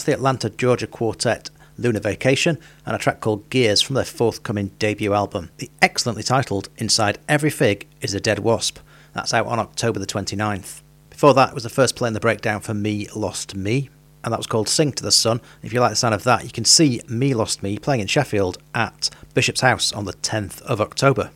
The 0.06 0.12
Atlanta, 0.12 0.50
Georgia 0.50 0.86
quartet 0.86 1.50
Lunar 1.76 1.98
Vacation 1.98 2.58
and 2.86 2.94
a 2.94 2.98
track 2.98 3.18
called 3.18 3.50
Gears 3.50 3.82
from 3.82 3.96
their 3.96 4.04
forthcoming 4.04 4.68
debut 4.78 5.12
album. 5.12 5.50
The 5.56 5.68
excellently 5.82 6.22
titled 6.22 6.68
Inside 6.76 7.18
Every 7.28 7.50
Fig 7.50 7.88
is 8.00 8.14
a 8.14 8.20
Dead 8.20 8.38
Wasp. 8.38 8.78
That's 9.14 9.34
out 9.34 9.48
on 9.48 9.58
October 9.58 9.98
the 9.98 10.06
29th. 10.06 10.82
Before 11.10 11.34
that 11.34 11.54
was 11.54 11.64
the 11.64 11.68
first 11.68 11.96
play 11.96 12.06
in 12.06 12.14
the 12.14 12.20
breakdown 12.20 12.60
for 12.60 12.72
Me 12.72 13.08
Lost 13.16 13.56
Me, 13.56 13.90
and 14.22 14.32
that 14.32 14.38
was 14.38 14.46
called 14.46 14.68
Sing 14.68 14.92
to 14.92 15.02
the 15.02 15.10
Sun. 15.10 15.40
If 15.64 15.72
you 15.72 15.80
like 15.80 15.90
the 15.90 15.96
sound 15.96 16.14
of 16.14 16.22
that, 16.22 16.44
you 16.44 16.50
can 16.50 16.64
see 16.64 17.00
Me 17.08 17.34
Lost 17.34 17.64
Me 17.64 17.76
playing 17.76 18.00
in 18.00 18.06
Sheffield 18.06 18.58
at 18.76 19.10
Bishop's 19.34 19.62
House 19.62 19.92
on 19.92 20.04
the 20.04 20.12
10th 20.12 20.62
of 20.62 20.80
October. 20.80 21.32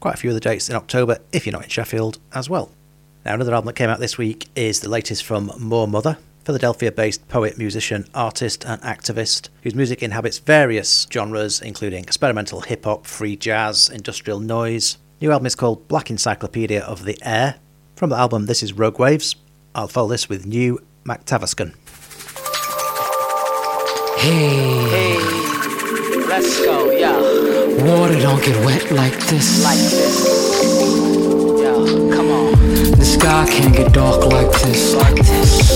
Quite 0.00 0.14
a 0.14 0.16
few 0.16 0.30
of 0.30 0.34
the 0.34 0.40
dates 0.40 0.68
in 0.68 0.74
October 0.74 1.18
if 1.30 1.46
you're 1.46 1.52
not 1.52 1.62
in 1.62 1.70
Sheffield 1.70 2.18
as 2.34 2.50
well. 2.50 2.72
Now, 3.24 3.34
another 3.34 3.54
album 3.54 3.66
that 3.66 3.76
came 3.76 3.90
out 3.90 4.00
this 4.00 4.18
week 4.18 4.48
is 4.56 4.80
the 4.80 4.88
latest 4.88 5.22
from 5.22 5.52
Moor 5.56 5.86
Mother, 5.86 6.18
Philadelphia 6.48 6.90
based 6.90 7.28
poet, 7.28 7.58
musician, 7.58 8.06
artist, 8.14 8.64
and 8.64 8.80
activist 8.80 9.50
whose 9.62 9.74
music 9.74 10.02
inhabits 10.02 10.38
various 10.38 11.06
genres, 11.12 11.60
including 11.60 12.02
experimental 12.04 12.62
hip 12.62 12.86
hop, 12.86 13.04
free 13.04 13.36
jazz, 13.36 13.90
industrial 13.90 14.40
noise. 14.40 14.96
New 15.20 15.30
album 15.30 15.44
is 15.44 15.54
called 15.54 15.86
Black 15.88 16.08
Encyclopedia 16.08 16.80
of 16.80 17.04
the 17.04 17.18
Air. 17.20 17.56
From 17.96 18.08
the 18.08 18.16
album, 18.16 18.46
this 18.46 18.62
is 18.62 18.72
Rogue 18.72 18.98
Waves. 18.98 19.36
I'll 19.74 19.88
follow 19.88 20.08
this 20.08 20.30
with 20.30 20.46
new 20.46 20.80
Makthaverskan. 21.04 21.74
Hey, 24.16 25.18
Let's 26.26 26.64
go, 26.64 26.90
yeah, 26.92 27.12
water 27.84 28.18
don't 28.20 28.42
get 28.42 28.56
wet 28.64 28.90
like 28.92 29.18
this. 29.26 29.62
like 29.62 29.76
this. 29.76 30.24
Yeah, 31.60 31.74
come 32.16 32.30
on, 32.30 32.52
the 32.98 33.04
sky 33.04 33.46
can't 33.50 33.76
get 33.76 33.92
dark 33.92 34.24
like 34.24 34.50
this. 34.62 34.94
like 34.94 35.16
this. 35.16 35.67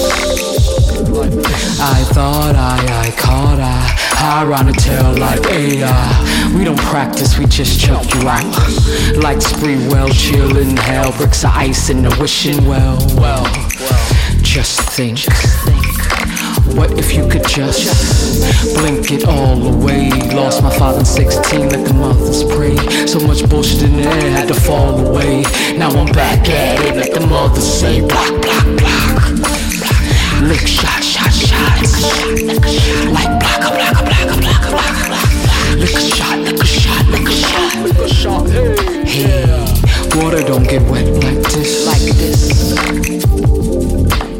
I 1.14 2.04
thought 2.14 2.54
I, 2.56 3.06
I 3.06 3.10
caught 3.20 3.60
I, 3.60 3.80
high 4.16 4.44
around 4.44 4.66
the 4.66 4.72
tail 4.72 5.12
like 5.18 5.44
AI. 5.46 6.54
We 6.56 6.64
don't 6.64 6.78
practice, 6.78 7.38
we 7.38 7.44
just 7.44 7.78
choke 7.78 8.14
you 8.14 8.26
out. 8.26 8.44
Like 9.22 9.42
spree 9.42 9.76
well, 9.88 10.08
chillin' 10.08 10.78
hell, 10.78 11.12
bricks 11.12 11.44
of 11.44 11.50
ice 11.50 11.90
in 11.90 12.02
the 12.02 12.16
wishing 12.18 12.66
well. 12.66 12.96
Well, 13.16 13.44
just 14.42 14.80
think. 14.80 15.20
What 16.76 16.98
if 16.98 17.12
you 17.12 17.28
could 17.28 17.46
just 17.46 18.74
blink 18.74 19.12
it 19.12 19.26
all 19.26 19.62
away? 19.66 20.08
Lost 20.34 20.62
my 20.62 20.74
father 20.78 21.00
in 21.00 21.04
16, 21.04 21.68
let 21.68 21.86
the 21.86 21.92
mothers 21.92 22.42
pray. 22.44 22.76
So 23.06 23.20
much 23.20 23.46
bullshit 23.50 23.82
in 23.82 23.96
the 23.96 24.08
air 24.08 24.30
had 24.30 24.48
to 24.48 24.54
fall 24.54 25.06
away. 25.06 25.42
Now 25.76 25.90
I'm 25.90 26.10
back 26.12 26.48
at 26.48 26.80
it, 26.86 26.96
let 26.96 27.12
the 27.12 27.26
mothers 27.26 27.70
say 27.70 28.00
block, 28.00 28.40
block, 28.40 28.78
block. 28.78 29.31
Lick 30.42 30.66
shot, 30.66 31.02
shot, 31.04 31.32
shots. 31.32 32.02
Like 33.12 33.30
block, 33.38 33.60
block, 33.60 34.04
block, 34.04 34.26
block, 34.40 34.62
block, 34.70 35.06
block. 35.06 35.76
Lick 35.78 35.94
a 35.94 36.00
shot, 36.00 36.38
lick 36.40 36.60
a 36.60 36.66
shot, 36.66 37.06
lick 37.06 37.28
a 37.28 37.32
shot, 37.32 37.76
lick 37.84 37.98
a 37.98 38.08
shot. 38.08 38.48
Hey, 39.06 39.46
water 40.16 40.42
don't 40.42 40.64
get 40.68 40.82
wet 40.90 41.06
like 41.22 41.42
this. 41.52 41.86
Like 41.86 42.02
this. 42.16 42.74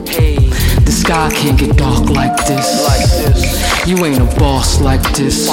Hey, 0.09 0.37
The 0.85 0.91
sky 0.93 1.31
can't 1.35 1.59
get 1.59 1.77
dark 1.77 2.09
like 2.11 2.37
this. 2.47 2.83
like 2.89 3.09
this. 3.35 3.87
You 3.87 4.05
ain't 4.05 4.21
a 4.21 4.39
boss 4.41 4.81
like 4.81 5.03
this. 5.15 5.47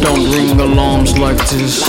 Don't 0.00 0.30
ring 0.32 0.58
alarms 0.60 1.16
like 1.16 1.38
this. 1.48 1.82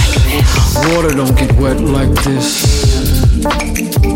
Water 0.93 1.09
don't 1.15 1.35
get 1.35 1.51
wet 1.57 1.79
like 1.81 2.13
this. 2.23 3.41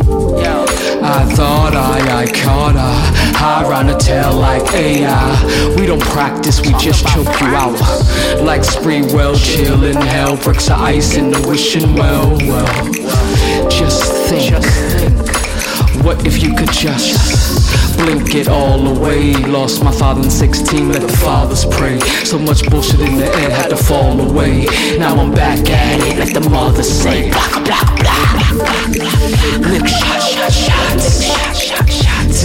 Yo, 0.08 0.66
I 1.06 1.24
thought 1.36 1.76
I, 1.76 2.24
I 2.24 2.26
caught 2.26 2.74
her. 2.74 3.38
High 3.38 3.70
round 3.70 3.90
the 3.90 3.98
tail 3.98 4.34
like 4.34 4.74
AI. 4.74 5.06
Uh, 5.08 5.76
we 5.78 5.86
don't 5.86 6.02
practice, 6.02 6.62
we 6.62 6.74
just 6.80 7.08
choke 7.08 7.28
you 7.42 7.48
out. 7.48 7.80
Like 8.42 8.64
spree 8.64 9.02
well, 9.14 9.36
chillin' 9.36 10.02
hell. 10.04 10.36
Bricks 10.38 10.70
of 10.70 10.80
ice 10.80 11.16
in 11.16 11.30
the 11.30 11.48
wishing 11.48 11.94
well, 11.94 12.36
well. 12.40 13.70
Just 13.70 14.02
think. 14.30 14.56
What 16.04 16.26
if 16.26 16.44
you 16.44 16.56
could 16.56 16.72
just 16.72 17.98
blink 17.98 18.36
it 18.36 18.48
all 18.48 18.86
away? 18.88 19.34
Lost 19.34 19.84
my 19.84 19.92
father 19.92 20.22
in 20.22 20.30
16, 20.30 20.92
let 20.92 21.02
the 21.02 21.18
fathers 21.18 21.66
pray. 21.66 22.00
So 22.24 22.38
much 22.38 22.68
bullshit 22.70 23.00
in 23.00 23.18
the 23.18 23.26
air 23.26 23.50
had 23.50 23.70
to 23.70 23.78
fall 23.78 24.20
away. 24.20 24.66
Now 24.98 25.16
I'm 25.16 25.32
back 25.32 25.68
at 25.70 26.00
it, 26.02 26.18
let 26.18 26.34
the 26.34 26.48
mothers 26.50 26.90
say, 26.90 27.32
block, 27.32 27.64
block, 27.64 28.00
block. 28.00 28.36
Lick 29.72 29.88
shot, 29.88 30.22
shot, 30.22 30.52
shots. 30.52 30.52
Shot, 30.52 30.52
shot, 30.52 30.52
shots. 30.52 30.66
To 30.66 30.75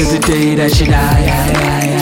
the 0.04 0.18
day 0.18 0.54
that 0.54 0.80
you 0.80 0.86
die. 0.86 1.99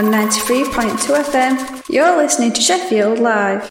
On 0.00 0.06
93.2 0.06 1.24
FM, 1.24 1.84
you're 1.90 2.16
listening 2.16 2.54
to 2.54 2.62
Sheffield 2.62 3.18
Live. 3.18 3.69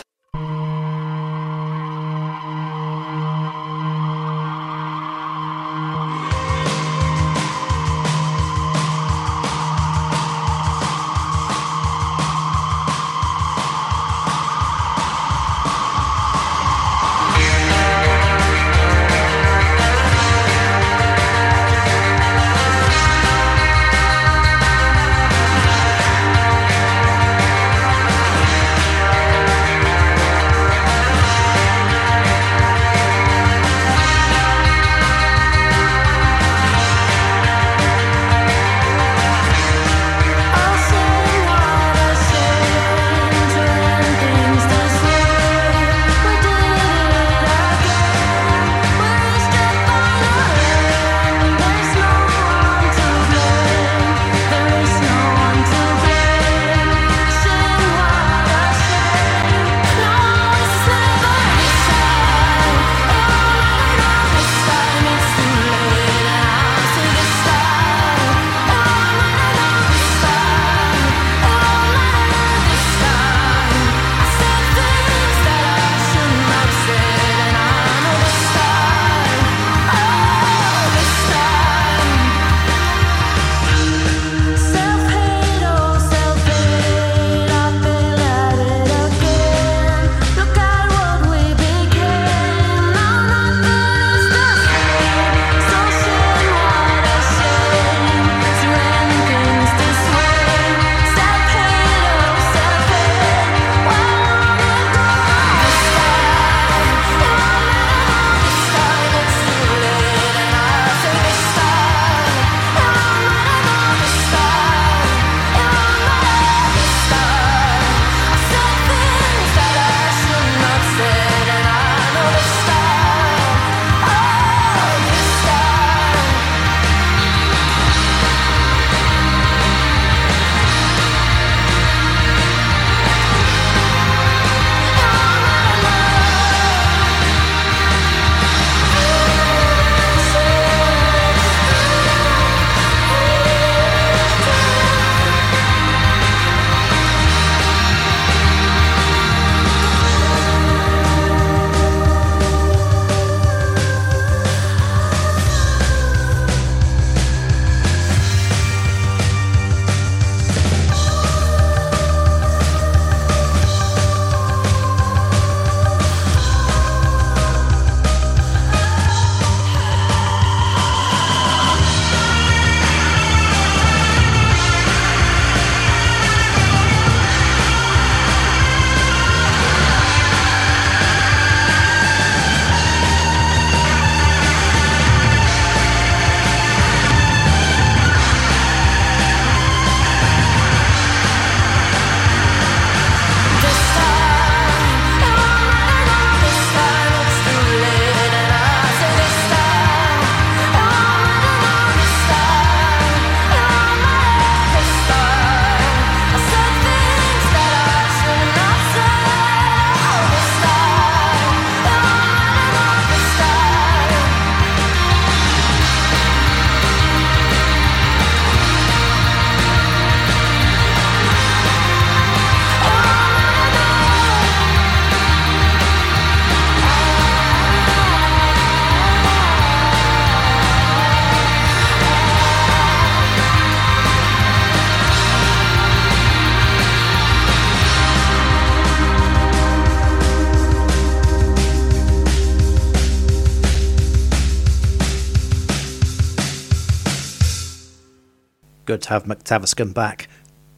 Have 249.10 249.24
Makthaverskan 249.24 249.76
come 249.76 249.92
back. 249.92 250.28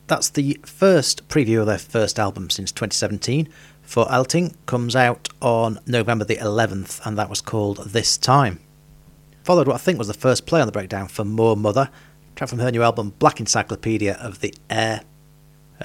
That's 0.07 0.29
the 0.29 0.57
first 0.63 1.27
preview 1.27 1.59
of 1.59 1.65
their 1.65 1.77
first 1.77 2.17
album 2.17 2.49
since 2.49 2.71
2017. 2.71 3.49
För 3.83 4.05
Allting 4.09 4.55
comes 4.65 4.95
out 4.95 5.27
on 5.41 5.81
November 5.85 6.23
the 6.23 6.37
11th, 6.37 7.05
and 7.05 7.17
that 7.17 7.29
was 7.29 7.41
called 7.41 7.89
This 7.89 8.17
Time. 8.17 8.61
Followed 9.43 9.67
what 9.67 9.75
I 9.75 9.79
think 9.79 9.99
was 9.99 10.07
the 10.07 10.13
first 10.13 10.45
play 10.45 10.61
on 10.61 10.65
the 10.65 10.71
breakdown 10.71 11.09
for 11.09 11.25
Moor 11.25 11.57
Mother, 11.57 11.89
track 12.37 12.49
from 12.49 12.59
her 12.59 12.71
new 12.71 12.81
album 12.81 13.13
Black 13.19 13.41
Encyclopedia 13.41 14.13
of 14.13 14.39
the 14.39 14.53
Air. 14.69 15.01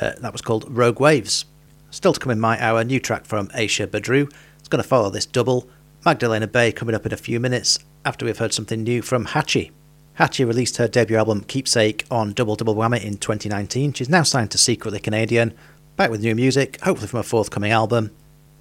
Uh, 0.01 0.13
that 0.21 0.33
was 0.33 0.41
called 0.41 0.67
Rogue 0.69 1.01
Waves. 1.01 1.47
Still 1.91 2.13
to 2.13 2.21
come 2.21 2.31
in 2.31 2.39
my 2.39 2.63
hour, 2.63 2.85
new 2.85 3.01
track 3.01 3.25
from 3.25 3.49
Aisha 3.49 3.89
Badru. 3.89 4.33
It's 4.61 4.69
going 4.69 4.81
to 4.81 4.89
follow 4.89 5.11
this 5.11 5.27
double. 5.27 5.69
Magdalena 6.05 6.47
Bay 6.47 6.71
coming 6.71 6.95
up 6.95 7.07
in 7.07 7.13
a 7.13 7.17
few 7.17 7.41
minutes 7.41 7.81
after 8.05 8.25
we've 8.25 8.39
heard 8.39 8.55
something 8.55 8.85
new 8.85 9.03
from 9.03 9.25
Hatchie. 9.25 9.73
Hatchie 10.19 10.47
released 10.47 10.79
her 10.79 10.89
debut 10.89 11.19
album 11.19 11.43
Keepsake 11.43 12.07
on 12.11 12.33
Double 12.33 12.57
Double 12.57 12.75
Whammy 12.75 13.05
in 13.05 13.19
2019. 13.19 13.93
She's 13.93 14.09
now 14.09 14.23
signed 14.23 14.51
to 14.53 14.59
Secretly 14.59 14.99
Canadian, 14.99 15.53
back 15.97 16.11
with 16.11 16.23
new 16.23 16.35
music, 16.35 16.81
hopefully 16.81 17.09
from 17.09 17.21
a 17.21 17.23
forthcoming 17.23 17.71
album. 17.71 18.11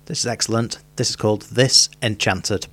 This 0.06 0.20
is 0.20 0.28
excellent. 0.28 0.80
This 0.98 1.10
is 1.10 1.16
called 1.16 1.44
This 1.44 1.90
Enchanted. 2.02 2.68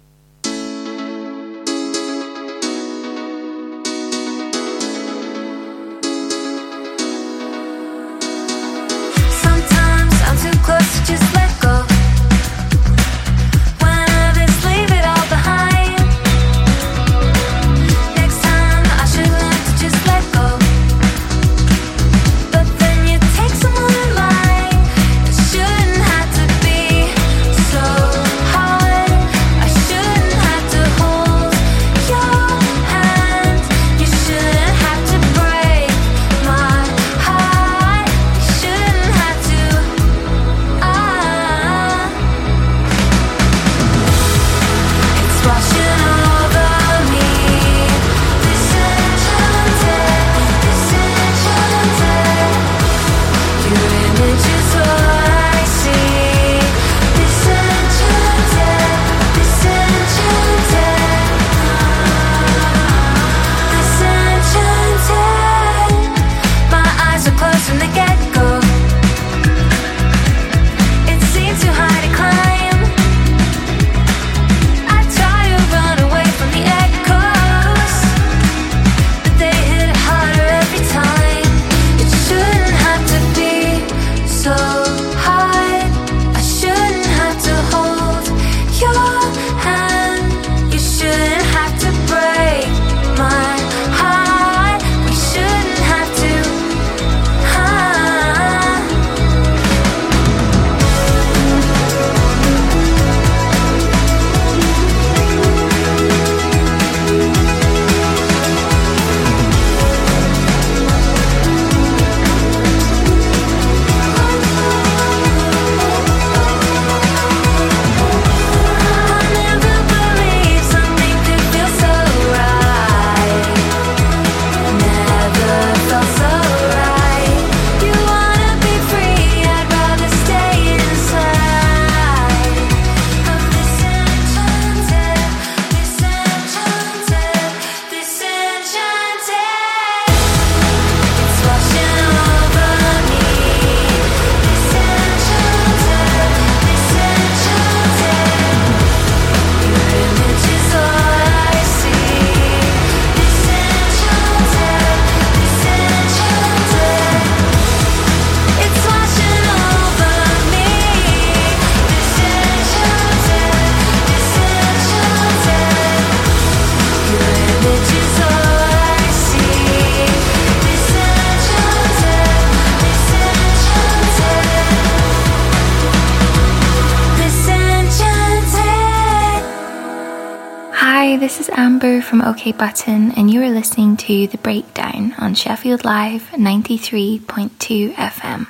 Button, 182.50 183.12
and 183.12 183.30
you 183.30 183.40
are 183.42 183.50
listening 183.50 183.96
to 183.98 184.26
The 184.26 184.38
Breakdown 184.38 185.14
on 185.16 185.36
Sheffield 185.36 185.84
Live 185.84 186.22
93.2 186.32 187.94
FM. 187.94 188.48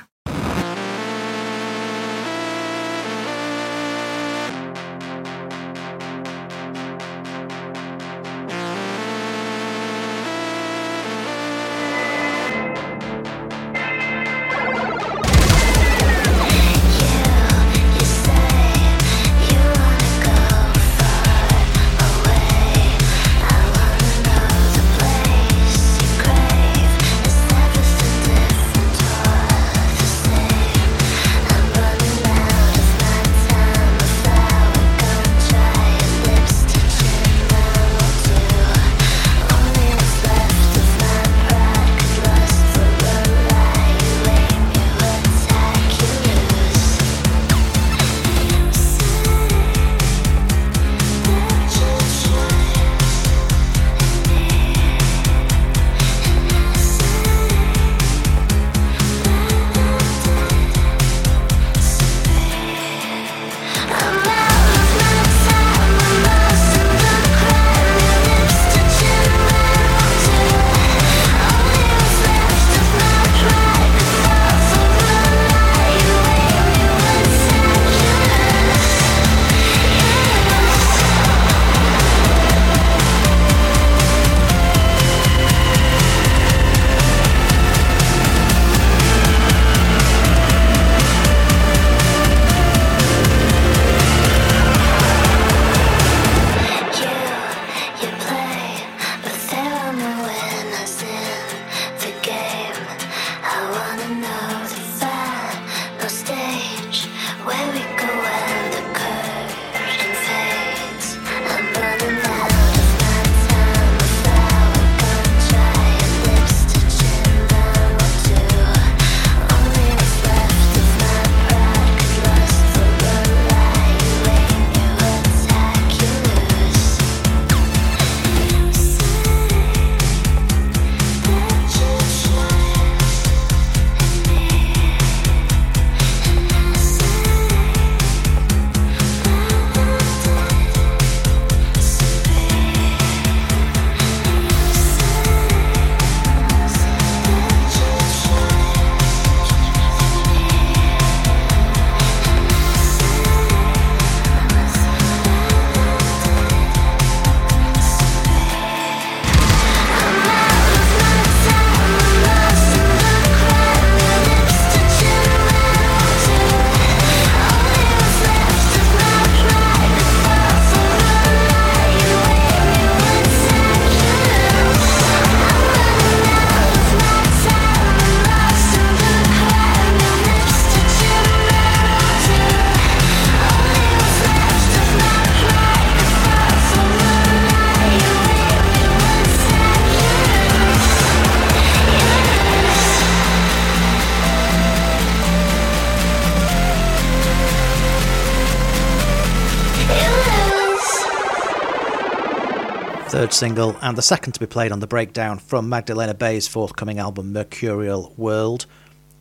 single 203.33 203.75
and 203.81 203.97
the 203.97 204.01
second 204.03 204.33
to 204.33 204.39
be 204.39 204.45
played 204.45 204.71
on 204.71 204.79
the 204.79 204.85
breakdown 204.85 205.39
from 205.39 205.67
Magdalena 205.67 206.13
Bay's 206.13 206.47
forthcoming 206.47 206.99
album 206.99 207.33
Mercurial 207.33 208.13
World, 208.15 208.67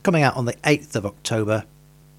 coming 0.03 0.23
out 0.23 0.37
on 0.37 0.45
the 0.45 0.53
8th 0.65 0.95
of 0.97 1.07
October. 1.07 1.65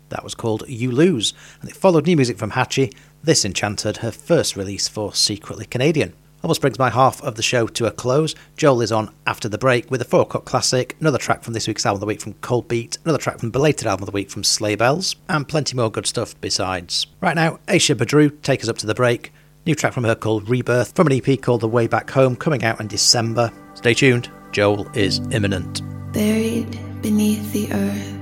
That 0.10 0.24
was 0.24 0.34
called 0.34 0.64
You 0.68 0.92
Lose, 0.92 1.36
and 1.62 1.70
it 1.70 1.76
followed 1.76 2.08
new 2.08 2.16
music 2.16 2.40
from 2.40 2.52
Hatchie, 2.52 2.96
This 3.24 3.46
Enchanted, 3.46 3.98
her 3.98 4.12
first 4.12 4.56
release 4.56 4.88
for 4.88 5.14
Secretly 5.14 5.66
Canadian. 5.66 6.14
Almost 6.42 6.62
brings 6.62 6.80
my 6.80 6.90
half 6.90 7.22
of 7.22 7.36
the 7.36 7.44
show 7.44 7.68
to 7.68 7.86
a 7.86 7.92
close. 7.92 8.34
Joel 8.58 8.82
is 8.82 8.92
on 8.92 9.14
after 9.28 9.48
the 9.48 9.60
break 9.60 9.92
with 9.92 10.02
a 10.02 10.06
four 10.06 10.26
cut 10.26 10.46
classic, 10.46 10.96
another 11.00 11.20
track 11.20 11.44
from 11.44 11.54
this 11.54 11.68
week's 11.68 11.86
album 11.86 11.98
of 11.98 12.02
the 12.02 12.08
week 12.08 12.22
from 12.22 12.34
Cold 12.42 12.68
Beat, 12.68 12.98
another 13.06 13.20
track 13.20 13.38
from 13.38 13.52
belated 13.52 13.86
album 13.86 14.04
of 14.04 14.08
the 14.08 14.14
week 14.14 14.32
from 14.32 14.44
Sleigh 14.44 14.76
Bells, 14.76 15.16
and 15.30 15.48
plenty 15.48 15.76
more 15.76 15.92
good 15.92 16.08
stuff 16.08 16.34
besides. 16.42 17.06
Right 17.22 17.36
now, 17.36 17.60
Aisha 17.68 17.96
Badru 17.96 18.42
take 18.42 18.64
us 18.64 18.68
up 18.68 18.80
to 18.80 18.88
the 18.88 18.96
break 18.96 19.32
New 19.66 19.76
track 19.76 19.94
from 19.94 20.04
her 20.04 20.16
called 20.16 20.50
Rebirth 20.50 20.94
from 20.94 21.08
an 21.08 21.14
EP 21.14 21.42
called 21.42 21.62
The 21.62 21.70
Way 21.70 21.88
Back 21.88 22.10
Home 22.12 22.36
coming 22.36 22.66
out 22.66 22.82
in 22.82 22.88
December. 22.88 23.50
Stay 23.76 23.94
tuned, 23.94 24.30
Joel 24.52 24.90
is 24.94 25.20
imminent. 25.32 25.82
Buried 26.12 26.78
beneath 27.02 27.54
the 27.54 27.72
earth, 27.72 28.18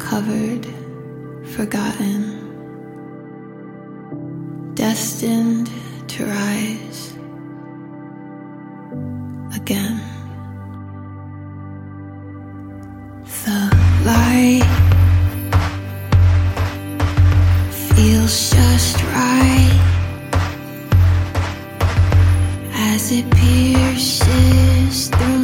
covered, 0.00 0.66
forgotten, 1.54 2.40
destined 4.74 5.70
to 6.08 6.26
rise 6.26 7.12
again. 9.54 10.00
The 13.44 13.70
light. 14.04 14.73
just 18.74 19.00
right. 19.04 19.80
As 22.72 23.12
it 23.12 23.30
pierces 23.30 25.08
through 25.10 25.43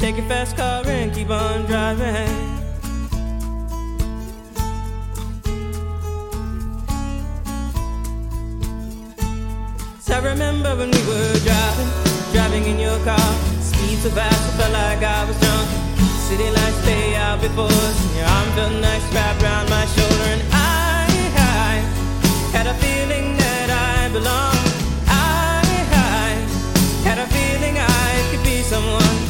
Take 0.00 0.16
your 0.16 0.26
fast 0.28 0.56
car 0.56 0.82
and 0.86 1.12
keep 1.12 1.28
on 1.28 1.66
driving. 1.66 2.26
So 10.00 10.14
I 10.14 10.20
remember 10.24 10.74
when 10.74 10.90
we 10.90 11.02
were 11.06 11.38
driving, 11.44 11.90
driving 12.32 12.64
in 12.64 12.78
your 12.80 12.98
car. 13.04 13.30
Speed 13.60 13.98
so 13.98 14.08
fast, 14.08 14.40
I 14.40 14.56
felt 14.56 14.72
like 14.72 15.02
I 15.04 15.24
was 15.26 15.38
drunk. 15.38 15.68
City 16.26 16.48
lights 16.48 16.82
day 16.86 17.14
out 17.16 17.42
before 17.42 17.66
us, 17.66 18.04
and 18.06 18.16
your 18.16 18.26
arm 18.26 18.48
felt 18.56 18.72
nice 18.80 19.04
wrapped 19.12 19.42
around 19.42 19.68
my 19.68 19.84
shoulder. 19.84 20.24
And 20.32 20.42
I, 20.50 21.04
I 21.36 21.72
had 22.56 22.66
a 22.66 22.74
feeling 22.80 23.36
that 23.36 23.68
I 23.68 24.08
belonged. 24.08 24.64
I, 25.06 25.60
I 25.92 26.32
had 27.06 27.18
a 27.18 27.26
feeling 27.26 27.76
I 27.76 28.30
could 28.30 28.42
be 28.42 28.62
someone, 28.62 29.29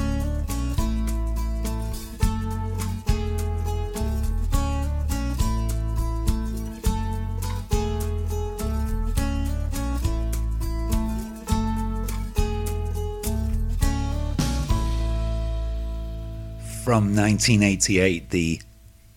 From 16.91 17.15
1988, 17.15 18.31
the 18.31 18.61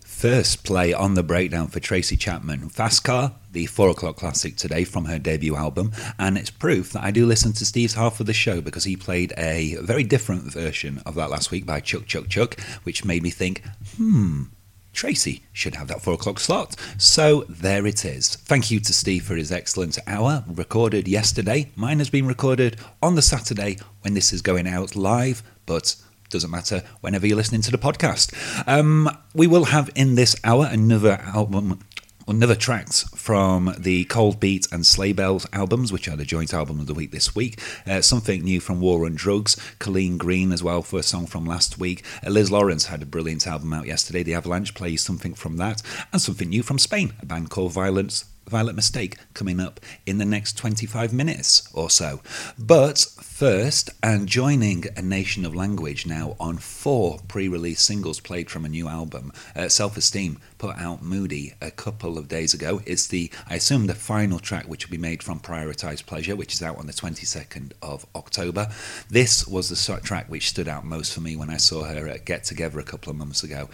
first 0.05 0.63
play 0.63 0.93
on 0.93 1.15
the 1.15 1.25
breakdown 1.25 1.67
for 1.67 1.81
Tracy 1.81 2.17
Chapman. 2.17 2.69
Fast 2.69 3.03
Car, 3.03 3.33
the 3.51 3.67
four 3.67 3.89
o'clock 3.89 4.15
classic 4.15 4.57
today 4.57 4.85
from 4.85 5.07
her 5.07 5.19
debut 5.19 5.57
album, 5.57 5.91
and 6.17 6.39
it's 6.39 6.51
proof 6.51 6.93
that 6.93 7.03
I 7.03 7.11
do 7.11 7.27
listen 7.27 7.53
to 7.55 7.67
Steve's 7.67 7.95
half 7.95 8.21
of 8.21 8.27
the 8.27 8.33
show 8.33 8.61
because 8.61 8.85
he 8.85 8.95
played 8.95 9.35
a 9.37 9.75
very 9.81 10.05
different 10.05 10.45
version 10.45 11.03
of 11.05 11.17
that 11.17 11.31
last 11.31 11.51
week 11.51 11.67
by 11.67 11.81
Chuck 11.81 12.07
Chuck 12.07 12.29
Chuck, 12.29 12.61
which 12.85 13.05
made 13.05 13.25
me 13.25 13.31
think, 13.31 13.65
hmm. 13.97 14.45
Tracy 14.93 15.43
should 15.53 15.75
have 15.75 15.89
that 15.89 16.01
four 16.01 16.15
o'clock 16.15 16.39
slot. 16.39 16.77
So 16.97 17.45
there 17.49 17.89
it 17.89 18.05
is. 18.05 18.37
Thank 18.37 18.71
you 18.71 18.79
to 18.79 18.93
Steve 18.93 19.25
for 19.25 19.35
his 19.35 19.51
excellent 19.51 19.99
hour, 20.07 20.45
recorded 20.47 21.09
yesterday. 21.09 21.73
Mine 21.75 21.99
has 21.99 22.09
been 22.09 22.29
recorded 22.29 22.77
on 23.03 23.17
the 23.17 23.21
Saturday 23.21 23.79
when 24.03 24.15
this 24.15 24.33
is 24.33 24.43
going 24.43 24.69
out 24.69 24.95
live 24.95 25.43
but 25.67 25.97
doesn't 26.31 26.51
matter 26.51 26.83
whenever 27.01 27.27
you're 27.27 27.37
listening 27.37 27.63
to 27.63 27.71
the 27.71 27.79
podcast. 27.79 28.33
Um, 28.67 29.09
we 29.35 29.47
will 29.47 29.67
have 29.67 29.91
in 29.95 30.15
this 30.15 30.37
hour 30.45 30.69
another 30.71 31.21
album. 31.23 31.81
Another 32.27 32.55
tracks 32.55 33.03
from 33.15 33.75
the 33.79 34.05
Cold 34.05 34.41
Beat 34.41 34.67
and 34.73 34.87
Sleigh 34.87 35.13
Bells 35.13 35.47
albums, 35.53 35.93
which 35.93 36.09
are 36.09 36.17
the 36.17 36.25
joint 36.25 36.55
album 36.55 36.81
of 36.81 36.87
the 36.87 36.95
week 36.95 37.11
this 37.13 37.35
week. 37.35 37.61
Uh, 37.87 38.01
something 38.01 38.43
new 38.43 38.61
from 38.61 38.81
War 38.81 39.05
on 39.05 39.15
Drugs, 39.15 39.59
Colleen 39.79 40.17
Green 40.17 40.51
as 40.51 40.63
well 40.63 40.81
for 40.81 40.99
a 40.99 41.03
song 41.03 41.27
from 41.27 41.45
last 41.45 41.79
week. 41.79 42.03
Uh, 42.27 42.31
Liz 42.31 42.51
Lawrence 42.51 42.87
had 42.87 43.03
a 43.03 43.07
brilliant 43.07 43.47
album 43.47 43.75
out 43.75 43.87
yesterday. 43.87 44.23
The 44.23 44.33
Avalanche 44.33 44.75
plays 44.75 45.03
something 45.03 45.35
from 45.35 45.59
that, 45.59 45.83
and 46.15 46.23
something 46.23 46.49
new 46.49 46.63
from 46.63 46.79
Spain, 46.79 47.13
a 47.21 47.27
band 47.27 47.51
called 47.51 47.73
Violence 47.73 48.25
Violet 48.49 48.77
Mistake 48.77 49.17
coming 49.33 49.61
up 49.61 49.81
in 50.07 50.19
the 50.19 50.25
next 50.25 50.57
25 50.59 51.13
minutes 51.13 51.69
or 51.73 51.91
so. 51.91 52.21
But 52.59 52.99
first, 52.99 53.91
and 54.03 54.29
joining 54.29 54.85
A 54.97 55.03
Nation 55.03 55.45
of 55.45 55.55
Language 55.55 56.07
now 56.07 56.37
on 56.39 56.59
four 56.59 57.19
pre 57.27 57.49
release 57.49 57.81
singles 57.81 58.21
played 58.21 58.51
from 58.51 58.65
a 58.65 58.69
new 58.69 58.89
album, 58.89 59.33
uh, 59.57 59.69
Self 59.69 59.97
Esteem 59.97 60.39
put 60.59 60.77
out 60.77 61.03
Moody 61.03 61.55
a 61.61 61.71
couple 61.71 62.19
of 62.19 62.29
days 62.29 62.55
ago. 62.55 62.81
It's 62.87 63.07
the, 63.07 63.31
I 63.49 63.57
assume, 63.57 63.87
the 63.87 63.95
final 63.95 64.39
track 64.39 64.67
which 64.67 64.87
will 64.87 64.97
be 64.97 65.03
made 65.03 65.23
from 65.23 65.41
Prioritized 65.41 66.07
Pleasure, 66.07 66.37
which 66.37 66.55
is 66.55 66.63
out 66.63 66.79
on 66.79 66.87
the 66.87 66.93
22nd 66.93 67.73
of 67.83 68.07
October. 68.15 68.69
This 69.09 69.47
was 69.47 69.69
the 69.69 70.01
track 70.01 70.29
which 70.29 70.49
stood 70.49 70.69
out 70.69 70.85
most 70.85 71.13
for 71.13 71.21
me 71.21 71.37
when 71.37 71.51
I 71.51 71.57
saw 71.57 71.85
her 71.85 72.09
at 72.09 72.25
Get 72.25 72.45
Together 72.45 72.79
a 72.79 72.85
couple 72.85 73.11
of 73.11 73.17
months 73.17 73.43
ago. 73.43 73.69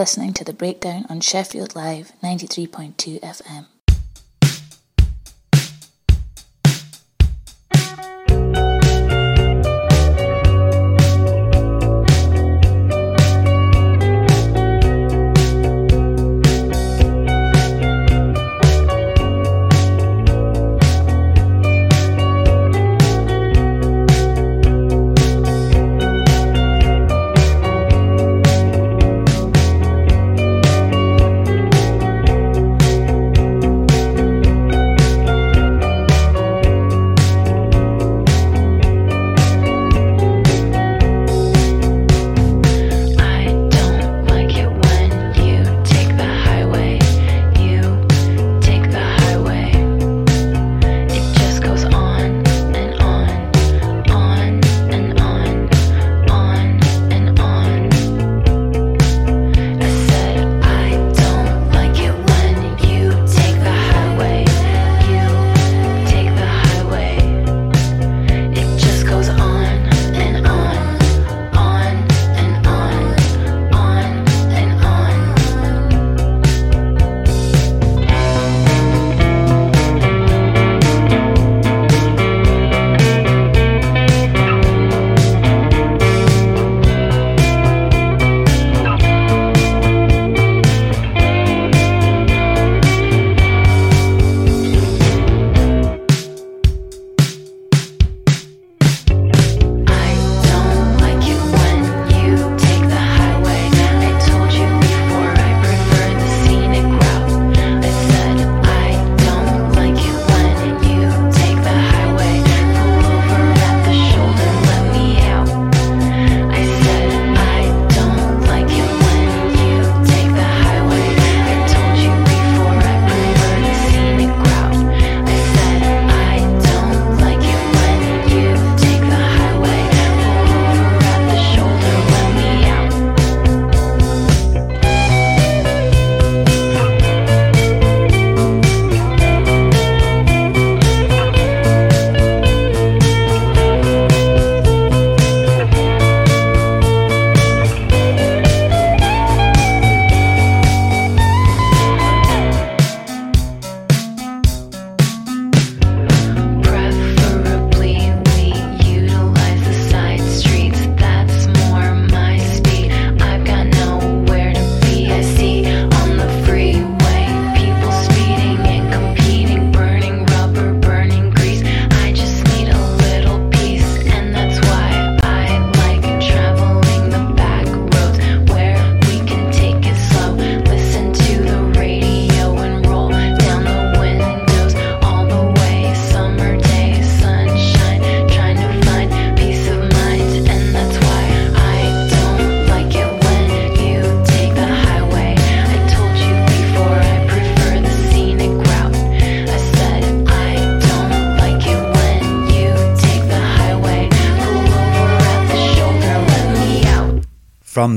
listening 0.00 0.32
to 0.32 0.44
The 0.44 0.54
Breakdown 0.54 1.04
on 1.10 1.20
Sheffield 1.20 1.76
Live 1.76 2.12
93.2 2.22 3.20
FM. 3.20 3.66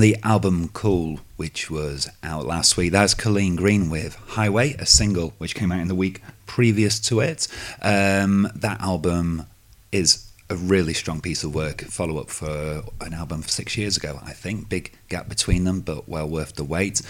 The 0.04 0.18
album 0.22 0.68
Cool, 0.74 1.22
which 1.38 1.72
was 1.72 2.10
out 2.24 2.46
last 2.46 2.76
week, 2.76 2.92
that's 2.92 3.14
Colleen 3.14 3.56
Green 3.56 3.90
with 3.90 4.16
Highway, 4.16 4.74
a 4.74 4.86
single 4.86 5.34
which 5.38 5.56
came 5.56 5.72
out 5.72 5.80
in 5.80 5.88
the 5.88 5.96
week 5.96 6.20
previous 6.46 7.00
to 7.08 7.22
it. 7.22 7.48
Um, 7.82 8.50
that 8.54 8.82
album 8.82 9.46
is 9.94 10.30
a 10.50 10.58
really 10.58 10.94
strong 10.94 11.22
piece 11.22 11.46
of 11.46 11.56
work, 11.56 11.84
follow 11.84 12.18
up 12.18 12.30
for 12.30 12.84
an 13.00 13.14
album 13.14 13.44
six 13.44 13.78
years 13.78 13.96
ago, 13.96 14.20
I 14.26 14.34
think. 14.34 14.68
Big 14.68 14.92
gap 15.08 15.30
between 15.30 15.64
them, 15.64 15.80
but 15.80 16.10
well 16.10 16.28
worth 16.28 16.56
the 16.56 16.66
wait. 16.66 17.02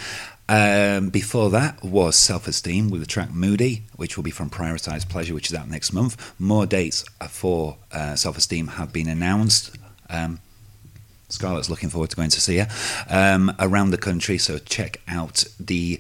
Um, 0.48 1.10
before 1.10 1.50
that 1.50 1.84
was 1.84 2.16
Self 2.16 2.48
Esteem 2.48 2.92
with 2.92 3.02
the 3.02 3.08
track 3.08 3.34
Moody, 3.34 3.86
which 3.96 4.18
will 4.18 4.24
be 4.24 4.30
from 4.30 4.52
Prioritized 4.52 5.10
Pleasure, 5.10 5.34
which 5.34 5.50
is 5.50 5.56
out 5.56 5.68
next 5.68 5.94
month. 5.94 6.36
More 6.38 6.68
dates 6.68 7.04
for 7.28 7.78
uh, 7.92 8.16
Self 8.16 8.38
Esteem 8.38 8.68
have 8.68 8.94
been 8.94 9.08
announced. 9.08 9.76
Um, 10.12 10.42
Scarlett's 11.34 11.70
looking 11.70 11.90
forward 11.90 12.10
to 12.12 12.16
going 12.16 12.30
to 12.30 12.42
see 12.42 12.58
her 12.58 12.68
um, 13.10 13.54
around 13.60 13.92
the 13.92 13.98
country, 13.98 14.38
so 14.38 14.58
check 14.60 15.02
out 15.08 15.44
the 15.60 16.00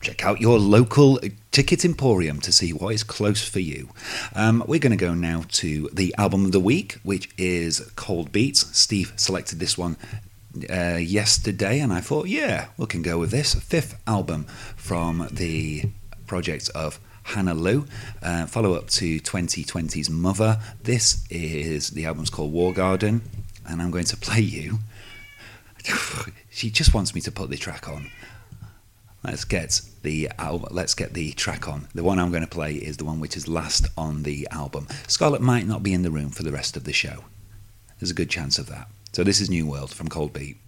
check 0.00 0.24
out 0.24 0.40
your 0.40 0.58
local 0.58 1.18
ticket 1.50 1.84
emporium 1.84 2.40
to 2.40 2.52
see 2.52 2.72
what 2.72 2.94
is 2.94 3.02
close 3.02 3.46
for 3.46 3.60
you. 3.60 3.88
Um, 4.34 4.62
we're 4.66 4.78
going 4.78 4.96
to 4.96 5.04
go 5.04 5.14
now 5.14 5.44
to 5.52 5.88
the 5.92 6.14
album 6.16 6.44
of 6.44 6.52
the 6.52 6.60
week, 6.60 6.98
which 7.02 7.28
is 7.36 7.80
Cold 7.96 8.30
Beat's. 8.30 8.76
Steve 8.76 9.12
selected 9.16 9.58
this 9.58 9.76
one 9.76 9.96
uh, 10.70 10.98
yesterday, 11.00 11.80
and 11.80 11.92
I 11.92 12.00
thought, 12.00 12.28
yeah, 12.28 12.68
we 12.76 12.86
can 12.86 13.02
go 13.02 13.18
with 13.18 13.30
this. 13.30 13.54
Fifth 13.54 14.00
album 14.06 14.44
from 14.76 15.28
the 15.30 15.84
project 16.26 16.70
of 16.74 17.00
Hannah 17.24 17.54
Lew, 17.54 17.86
uh, 18.22 18.46
follow 18.46 18.74
up 18.74 18.88
to 18.90 19.18
2020's 19.18 20.08
Mother. 20.08 20.60
This 20.82 21.26
is 21.28 21.90
the 21.90 22.06
album's 22.06 22.30
called 22.30 22.52
War 22.52 22.72
Garden, 22.72 23.22
and 23.68 23.82
I'm 23.82 23.90
going 23.90 24.04
to 24.06 24.16
play 24.16 24.40
you. 24.40 24.78
she 26.50 26.70
just 26.70 26.94
wants 26.94 27.14
me 27.14 27.20
to 27.22 27.32
put 27.32 27.50
the 27.50 27.56
track 27.56 27.88
on. 27.88 28.10
Let's 29.24 29.44
get 29.44 29.80
the 30.02 30.30
album. 30.38 30.68
Let's 30.70 30.94
get 30.94 31.14
the 31.14 31.32
track 31.32 31.68
on. 31.68 31.88
The 31.94 32.04
one 32.04 32.18
I'm 32.18 32.30
going 32.30 32.44
to 32.44 32.48
play 32.48 32.74
is 32.74 32.96
the 32.96 33.04
one 33.04 33.18
which 33.18 33.36
is 33.36 33.48
last 33.48 33.88
on 33.96 34.22
the 34.22 34.46
album. 34.52 34.86
Scarlett 35.08 35.42
might 35.42 35.66
not 35.66 35.82
be 35.82 35.92
in 35.92 36.02
the 36.02 36.10
room 36.10 36.30
for 36.30 36.44
the 36.44 36.52
rest 36.52 36.76
of 36.76 36.84
the 36.84 36.92
show. 36.92 37.24
There's 37.98 38.10
a 38.10 38.14
good 38.14 38.30
chance 38.30 38.58
of 38.58 38.66
that. 38.66 38.88
So 39.12 39.24
this 39.24 39.40
is 39.40 39.50
New 39.50 39.66
World 39.66 39.90
from 39.90 40.08
Cold 40.08 40.32
Beat. 40.32 40.58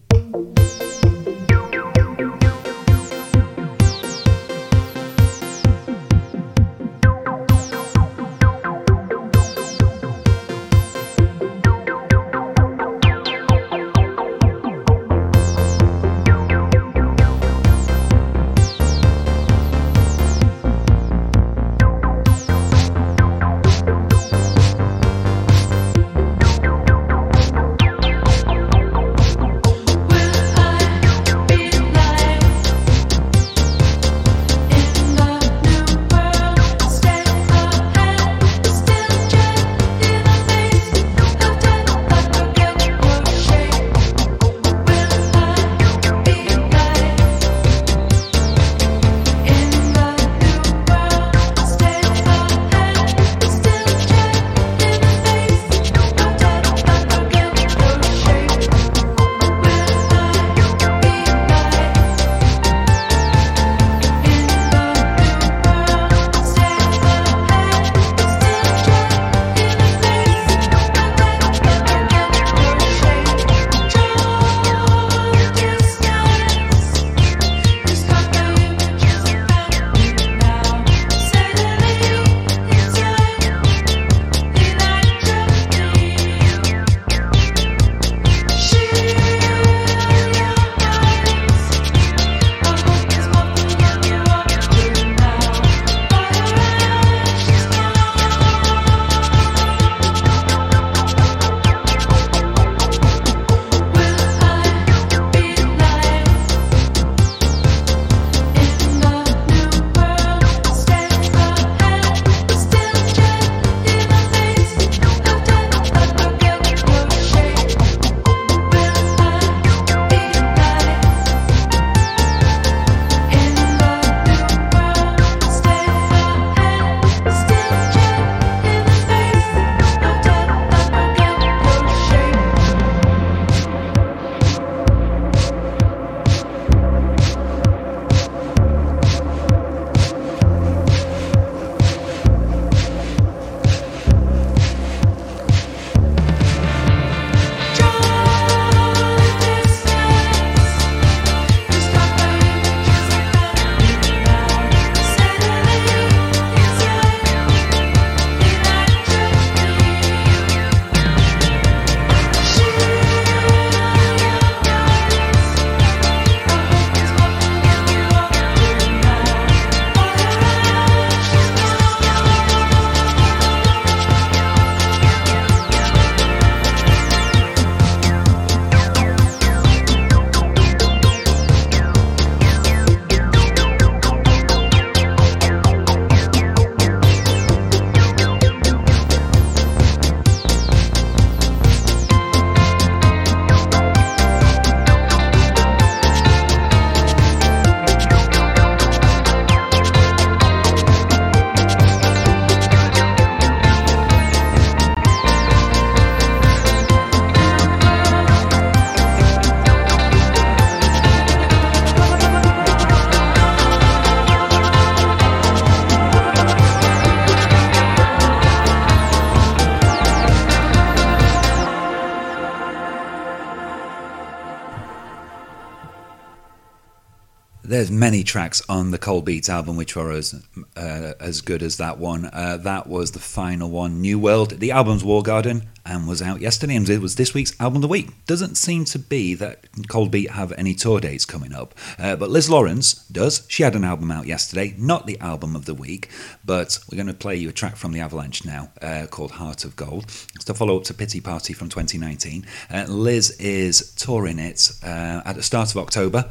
There's 227.79 227.93
many 227.93 228.25
tracks 228.25 228.61
on 228.69 228.91
the 228.91 228.99
Cold 228.99 229.25
Beat's 229.25 229.49
album 229.49 229.77
which 229.77 229.95
were 229.95 230.11
as 230.11 230.35
uh, 230.75 231.13
as 231.21 231.43
good 231.43 231.63
as 231.63 231.77
that 231.77 231.97
one. 231.97 232.25
Uh, 232.25 232.57
that 232.57 232.89
was 232.89 233.13
the 233.13 233.21
final 233.21 233.71
one, 233.71 234.01
New 234.01 234.19
World. 234.19 234.59
The 234.59 234.73
album's 234.73 235.05
War 235.05 235.23
Garden 235.23 235.69
and 235.87 236.09
was 236.09 236.21
out 236.21 236.41
yesterday 236.41 236.75
and 236.75 236.89
it 236.89 237.01
was 237.01 237.15
this 237.15 237.35
week's 237.35 237.59
album 237.61 237.77
of 237.77 237.83
the 237.83 237.89
week. 237.89 238.27
Doesn't 238.27 238.57
seem 238.57 238.85
to 238.87 238.99
be 238.99 239.35
that 239.35 239.69
Cold 239.87 240.11
Beat 240.11 240.33
have 240.33 240.53
any 240.59 240.75
tour 240.75 240.99
dates 240.99 241.25
coming 241.25 241.55
up, 241.55 241.73
uh, 242.01 242.17
but 242.17 242.31
Liz 242.31 242.51
Lawrence 242.51 242.95
does. 243.13 243.47
She 243.47 243.63
had 243.63 243.77
an 243.77 243.85
album 243.85 244.11
out 244.11 244.27
yesterday, 244.27 244.75
not 244.77 245.07
the 245.07 245.21
album 245.21 245.55
of 245.55 245.65
the 245.65 245.75
week, 245.75 246.11
but 246.45 246.81
we're 246.91 246.97
going 246.97 247.07
to 247.07 247.15
play 247.15 247.37
you 247.37 247.49
a 247.49 247.53
track 247.53 247.77
from 247.77 247.93
the 247.93 248.01
Avalanche 248.01 248.45
now 248.45 248.73
uh, 248.83 249.07
called 249.09 249.31
Heart 249.31 249.65
of 249.65 249.77
Gold. 249.77 250.07
It's 250.35 250.45
the 250.45 250.53
follow 250.53 250.77
up 250.77 250.85
to 250.85 250.95
Pity 250.95 251.21
Party 251.21 251.53
from 251.53 251.69
2019. 251.69 252.45
Uh, 252.71 252.87
Liz 252.89 253.31
is 253.39 253.93
touring 253.95 254.41
it 254.41 254.73
uh, 254.83 255.23
at 255.25 255.37
the 255.37 255.45
start 255.45 255.71
of 255.71 255.77
October. 255.77 256.29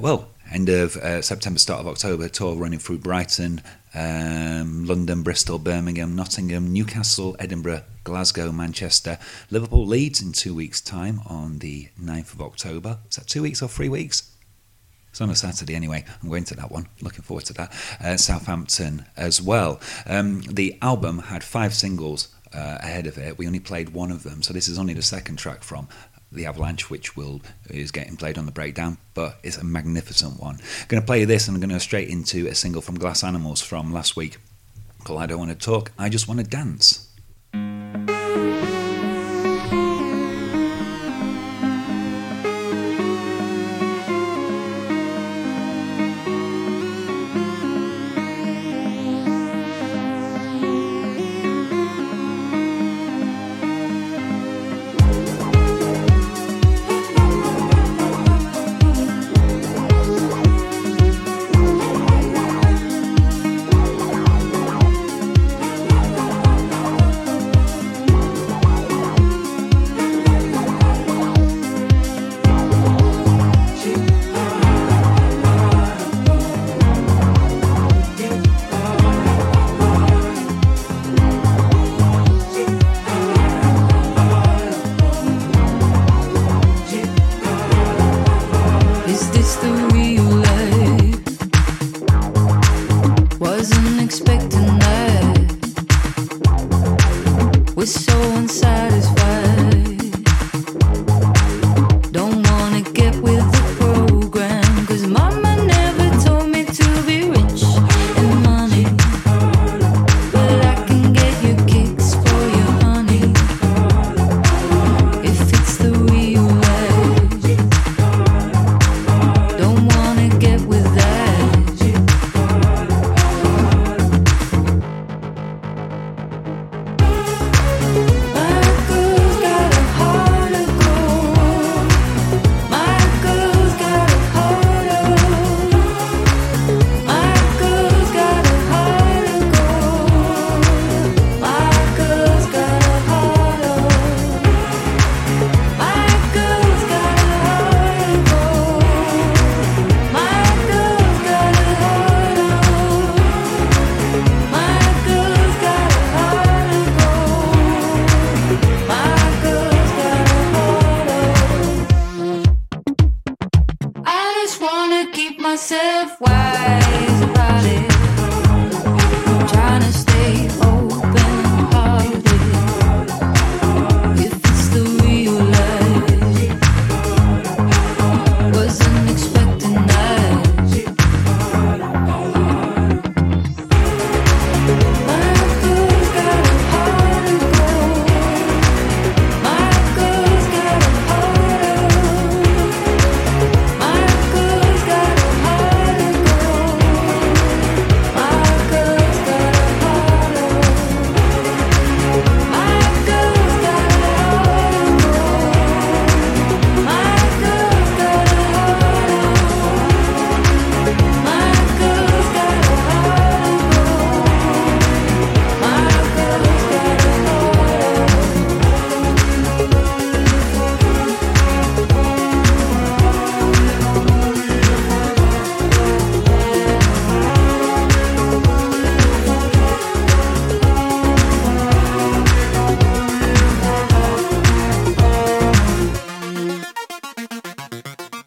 Well, 0.00 0.30
end 0.56 0.68
of 0.70 0.96
uh, 0.96 1.20
September, 1.20 1.58
start 1.58 1.80
of 1.80 1.86
October, 1.86 2.30
tour 2.30 2.56
running 2.56 2.78
through 2.78 2.96
Brighton, 2.96 3.60
um, 3.94 4.86
London, 4.86 5.22
Bristol, 5.22 5.58
Birmingham, 5.58 6.16
Nottingham, 6.16 6.72
Newcastle, 6.72 7.36
Edinburgh, 7.38 7.82
Glasgow, 8.04 8.50
Manchester, 8.52 9.18
Liverpool, 9.50 9.86
Leeds 9.86 10.22
in 10.22 10.32
two 10.32 10.54
weeks' 10.54 10.80
time 10.80 11.20
on 11.26 11.58
the 11.58 11.88
9th 12.02 12.32
of 12.32 12.40
October. 12.40 13.00
Is 13.10 13.16
that 13.16 13.26
two 13.26 13.42
weeks 13.42 13.60
or 13.60 13.68
three 13.68 13.90
weeks? 13.90 14.32
It's 15.10 15.20
on 15.20 15.28
a 15.28 15.36
Saturday 15.36 15.74
anyway. 15.74 16.06
I'm 16.22 16.30
going 16.30 16.44
to 16.44 16.56
that 16.56 16.70
one. 16.70 16.88
Looking 17.02 17.22
forward 17.22 17.44
to 17.46 17.52
that. 17.54 17.72
Uh, 18.02 18.16
Southampton 18.16 19.04
as 19.14 19.42
well. 19.42 19.78
Um, 20.06 20.40
the 20.40 20.78
album 20.80 21.18
had 21.18 21.44
five 21.44 21.74
singles 21.74 22.34
uh, 22.54 22.78
ahead 22.80 23.06
of 23.06 23.18
it. 23.18 23.36
We 23.36 23.46
only 23.46 23.60
played 23.60 23.90
one 23.90 24.10
of 24.10 24.22
them, 24.22 24.42
so 24.42 24.54
this 24.54 24.68
is 24.68 24.78
only 24.78 24.94
the 24.94 25.02
second 25.02 25.36
track 25.36 25.62
from 25.62 25.88
the 26.36 26.46
Avalanche, 26.46 26.88
which 26.88 27.16
will 27.16 27.40
is 27.68 27.90
getting 27.90 28.16
played 28.16 28.38
on 28.38 28.46
the 28.46 28.52
breakdown, 28.52 28.98
but 29.14 29.38
it's 29.42 29.56
a 29.56 29.64
magnificent 29.64 30.40
one. 30.40 30.56
I'm 30.56 30.86
going 30.88 31.02
to 31.02 31.06
play 31.06 31.24
this, 31.24 31.48
and 31.48 31.56
I'm 31.56 31.60
going 31.60 31.70
to 31.70 31.74
go 31.74 31.80
straight 31.80 32.08
into 32.08 32.46
a 32.46 32.54
single 32.54 32.82
from 32.82 32.98
Glass 32.98 33.24
Animals 33.24 33.60
from 33.60 33.92
last 33.92 34.16
week 34.16 34.38
called 35.04 35.20
"I 35.20 35.26
Don't 35.26 35.38
Want 35.38 35.50
to 35.50 35.56
Talk, 35.56 35.92
I 35.98 36.08
Just 36.08 36.28
Want 36.28 36.40
to 36.40 36.46
Dance." 36.46 37.05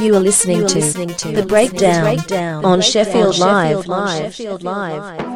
You 0.09 0.15
are 0.15 0.19
listening, 0.21 0.57
You 0.57 0.65
are 0.65 0.69
to, 0.69 0.79
listening 0.79 1.09
to 1.09 1.27
The 1.27 1.41
the 1.41 1.45
breakdown, 1.45 2.01
Breakdown 2.01 2.65
on 2.65 2.81
Sheffield 2.81 3.35
Sheffield 3.35 3.37
Live. 3.37 3.87
Live. 3.87 3.99
On 3.99 4.31
Sheffield 4.31 4.63
Live. 4.63 5.28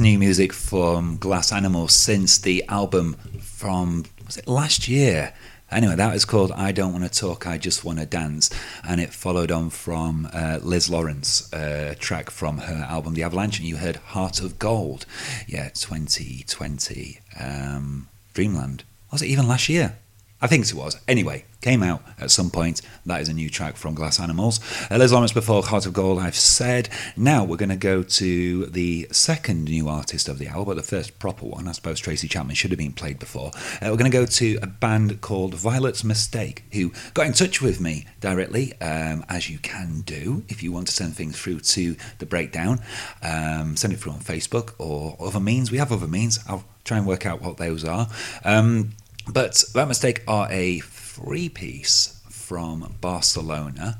New 0.00 0.18
music 0.18 0.52
from 0.52 1.16
Glass 1.16 1.52
Animals 1.52 1.94
since 1.94 2.38
the 2.38 2.64
album 2.68 3.14
from 3.40 4.04
was 4.26 4.36
it 4.36 4.48
last 4.48 4.88
year? 4.88 5.32
Anyway, 5.70 5.94
that 5.94 6.12
was 6.12 6.24
called 6.24 6.50
"I 6.50 6.72
Don't 6.72 6.92
Want 6.92 7.04
to 7.04 7.20
Talk, 7.20 7.46
I 7.46 7.56
Just 7.56 7.84
Want 7.84 8.00
to 8.00 8.06
Dance," 8.06 8.50
and 8.82 9.00
it 9.00 9.12
followed 9.14 9.52
on 9.52 9.70
from 9.70 10.28
uh, 10.32 10.58
Liz 10.60 10.90
Lawrence, 10.90 11.52
uh, 11.52 11.94
track 12.00 12.30
from 12.30 12.58
her 12.58 12.84
album 12.90 13.14
"The 13.14 13.22
Avalanche," 13.22 13.60
and 13.60 13.68
you 13.68 13.76
heard 13.76 13.96
"Heart 13.96 14.40
of 14.40 14.58
Gold." 14.58 15.06
Yeah, 15.46 15.68
2020, 15.68 17.20
um, 17.38 18.08
Dreamland. 18.34 18.82
Was 19.12 19.22
it 19.22 19.26
even 19.26 19.46
last 19.46 19.68
year? 19.68 19.94
I 20.42 20.48
think 20.48 20.66
it 20.66 20.74
was. 20.74 20.98
Anyway, 21.06 21.44
came 21.60 21.84
out 21.84 22.02
at 22.18 22.32
some 22.32 22.50
point. 22.50 22.82
That 23.06 23.20
is 23.20 23.28
a 23.28 23.32
new 23.32 23.48
track 23.48 23.76
from 23.76 23.94
Glass 23.94 24.18
Animals. 24.18 24.58
Uh, 24.90 24.96
Liz 24.96 25.12
Lawrence 25.12 25.32
before 25.32 25.62
Heart 25.62 25.86
of 25.86 25.92
Gold, 25.92 26.18
I've 26.18 26.34
said. 26.34 26.88
Now 27.16 27.44
we're 27.44 27.56
going 27.56 27.68
to 27.68 27.76
go 27.76 28.02
to 28.02 28.66
the 28.66 29.06
second 29.12 29.66
new 29.66 29.88
artist 29.88 30.28
of 30.28 30.40
the 30.40 30.48
album, 30.48 30.64
but 30.64 30.74
the 30.74 30.82
first 30.82 31.20
proper 31.20 31.46
one. 31.46 31.68
I 31.68 31.72
suppose 31.72 32.00
Tracy 32.00 32.26
Chapman 32.26 32.56
should 32.56 32.72
have 32.72 32.78
been 32.78 32.92
played 32.92 33.20
before. 33.20 33.52
Uh, 33.80 33.90
we're 33.90 33.96
going 33.96 34.10
to 34.10 34.16
go 34.16 34.26
to 34.26 34.58
a 34.60 34.66
band 34.66 35.20
called 35.20 35.54
Violet's 35.54 36.02
Mistake, 36.02 36.64
who 36.72 36.92
got 37.14 37.26
in 37.26 37.32
touch 37.32 37.62
with 37.62 37.80
me 37.80 38.06
directly, 38.20 38.72
um, 38.80 39.24
as 39.28 39.48
you 39.48 39.58
can 39.58 40.00
do 40.00 40.42
if 40.48 40.64
you 40.64 40.72
want 40.72 40.88
to 40.88 40.92
send 40.92 41.14
things 41.14 41.40
through 41.40 41.60
to 41.60 41.94
the 42.18 42.26
breakdown. 42.26 42.80
Um, 43.22 43.76
send 43.76 43.92
it 43.92 43.98
through 44.00 44.12
on 44.12 44.18
Facebook 44.18 44.74
or 44.78 45.16
other 45.20 45.38
means. 45.38 45.70
We 45.70 45.78
have 45.78 45.92
other 45.92 46.08
means. 46.08 46.40
I'll 46.48 46.64
try 46.82 46.98
and 46.98 47.06
work 47.06 47.24
out 47.24 47.40
what 47.40 47.56
those 47.56 47.84
are. 47.84 48.08
Um, 48.44 48.90
but 49.32 49.62
that 49.74 49.86
mistake 49.86 50.24
are 50.26 50.48
a 50.50 50.80
three 50.80 51.48
piece 51.48 52.15
from 52.46 52.94
Barcelona 53.00 53.98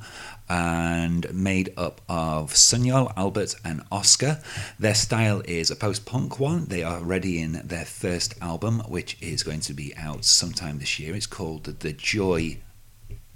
and 0.49 1.27
made 1.35 1.75
up 1.77 2.01
of 2.09 2.53
Sunyal, 2.53 3.13
Albert, 3.17 3.57
and 3.65 3.83
Oscar. 3.91 4.41
Their 4.79 4.95
style 4.95 5.43
is 5.47 5.73
a 5.73 5.77
post 5.77 6.07
punk 6.07 6.39
one. 6.39 6.67
They 6.67 6.85
are 6.85 6.99
already 6.99 7.43
in 7.43 7.61
their 7.65 7.85
first 7.85 8.35
album, 8.41 8.81
which 8.87 9.21
is 9.21 9.43
going 9.43 9.61
to 9.63 9.75
be 9.75 9.97
out 9.97 10.25
sometime 10.25 10.79
this 10.79 11.01
year. 11.01 11.17
It's 11.17 11.27
called 11.27 11.65
The 11.65 11.93
Joy 11.93 12.59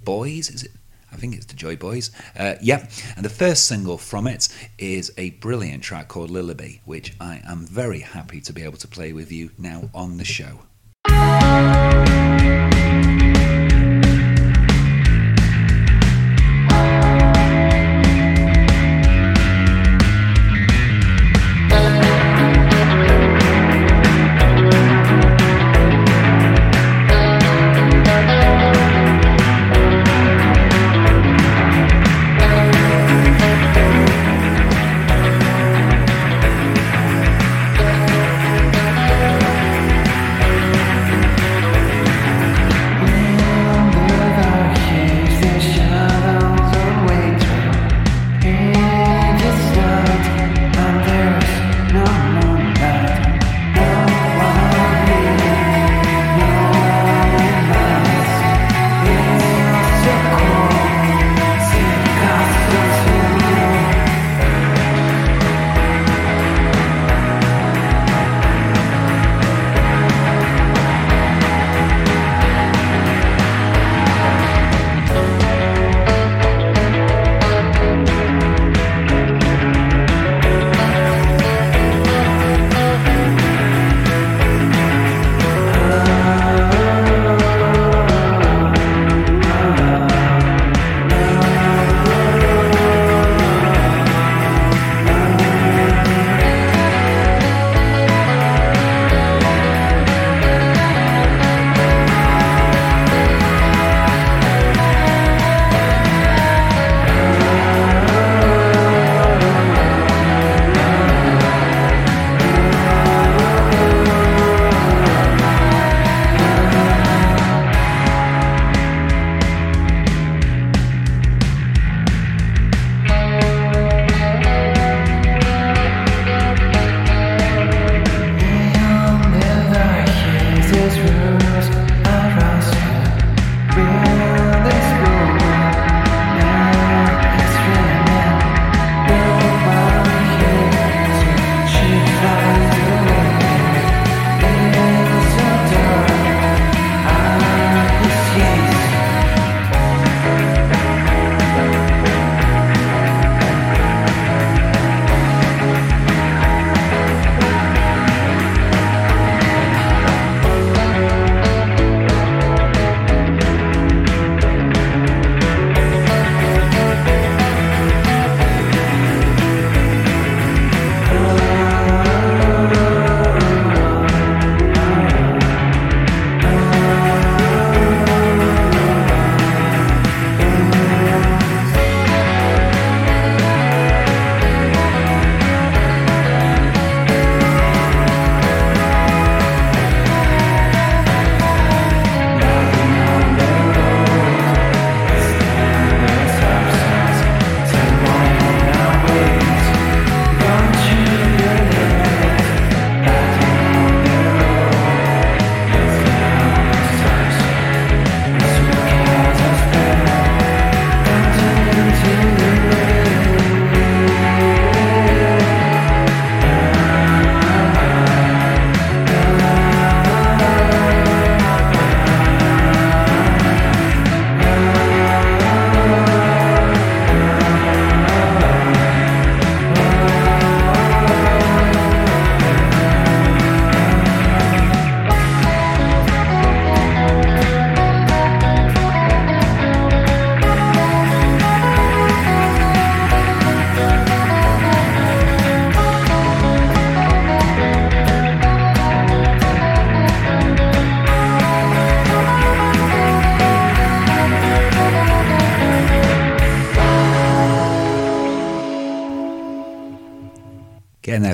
Boys, 0.05 0.49
is 0.49 0.63
it? 0.63 0.71
I 1.11 1.17
think 1.17 1.35
it's 1.35 1.45
the 1.45 1.55
Joy 1.55 1.75
Boys. 1.75 2.09
Uh, 2.39 2.55
yeah, 2.61 2.87
and 3.17 3.25
the 3.25 3.29
first 3.29 3.67
single 3.67 3.97
from 3.97 4.27
it 4.27 4.47
is 4.79 5.11
a 5.17 5.31
brilliant 5.31 5.83
track 5.83 6.07
called 6.07 6.29
Liliby, 6.29 6.79
which 6.85 7.13
I 7.19 7.41
am 7.45 7.65
very 7.65 7.99
happy 7.99 8.39
to 8.39 8.53
be 8.53 8.63
able 8.63 8.77
to 8.77 8.87
play 8.87 9.11
with 9.11 9.29
you 9.29 9.51
now 9.57 9.89
on 9.93 10.17
the 10.17 10.23
show. 10.23 10.61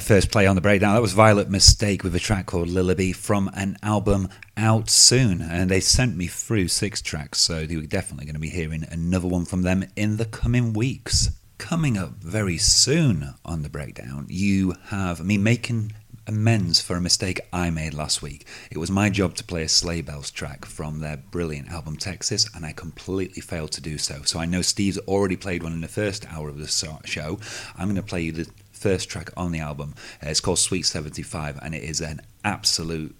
First 0.08 0.32
play 0.32 0.48
on 0.48 0.56
the 0.56 0.62
breakdown. 0.62 0.96
That 0.96 1.02
was 1.02 1.12
Violet 1.12 1.50
Mistake 1.50 2.02
with 2.02 2.16
a 2.16 2.20
track 2.20 2.46
called 2.46 2.70
Liliby 2.70 3.14
from 3.14 3.52
an 3.54 3.76
album 3.84 4.30
out 4.56 4.90
soon. 4.90 5.42
And 5.42 5.70
they 5.70 5.82
sent 5.82 6.16
me 6.16 6.28
through 6.28 6.70
six 6.70 7.02
tracks, 7.02 7.42
so 7.42 7.60
you're 7.60 7.82
definitely 7.82 8.24
going 8.24 8.36
to 8.36 8.40
be 8.40 8.48
hearing 8.48 8.86
another 8.90 9.28
one 9.28 9.44
from 9.44 9.64
them 9.64 9.84
in 9.98 10.16
the 10.16 10.24
coming 10.24 10.72
weeks. 10.72 11.32
Coming 11.58 11.98
up 11.98 12.12
very 12.24 12.58
soon 12.58 13.34
on 13.44 13.64
the 13.64 13.70
breakdown, 13.70 14.28
you 14.30 14.76
have 14.86 15.26
me 15.26 15.38
making 15.38 15.92
amends 16.26 16.82
for 16.82 16.96
a 16.96 17.02
mistake 17.02 17.42
I 17.52 17.70
made 17.70 17.94
last 17.94 18.22
week. 18.22 18.46
It 18.70 18.78
was 18.78 18.92
my 18.92 19.10
job 19.10 19.36
to 19.36 19.44
play 19.44 19.64
a 19.64 19.70
Sleigh 19.70 20.02
Bells 20.02 20.32
track 20.32 20.66
from 20.66 21.00
their 21.00 21.18
brilliant 21.18 21.70
album 21.70 21.98
Texis, 21.98 22.50
and 22.56 22.66
I 22.66 22.74
completely 22.74 23.42
failed 23.42 23.72
to 23.74 23.82
do 23.82 23.98
so. 23.98 24.22
So 24.24 24.40
I 24.40 24.46
know 24.46 24.62
Steve's 24.62 24.98
already 25.00 25.36
played 25.36 25.64
one 25.64 25.74
in 25.74 25.82
the 25.82 25.88
first 25.88 26.26
hour 26.32 26.50
of 26.50 26.58
the 26.58 26.68
show. 27.06 27.40
I'm 27.78 27.88
going 27.88 27.96
to 27.96 28.02
play 28.02 28.22
you 28.22 28.32
the 28.32 28.50
first 28.88 29.10
track 29.10 29.30
on 29.36 29.52
the 29.52 29.60
album. 29.60 29.94
Uh, 30.24 30.30
it's 30.30 30.40
called 30.40 30.58
Sweet 30.58 30.84
75, 30.84 31.60
and 31.62 31.76
it 31.76 31.84
is 31.84 32.00
an 32.00 32.22
absolute 32.46 33.14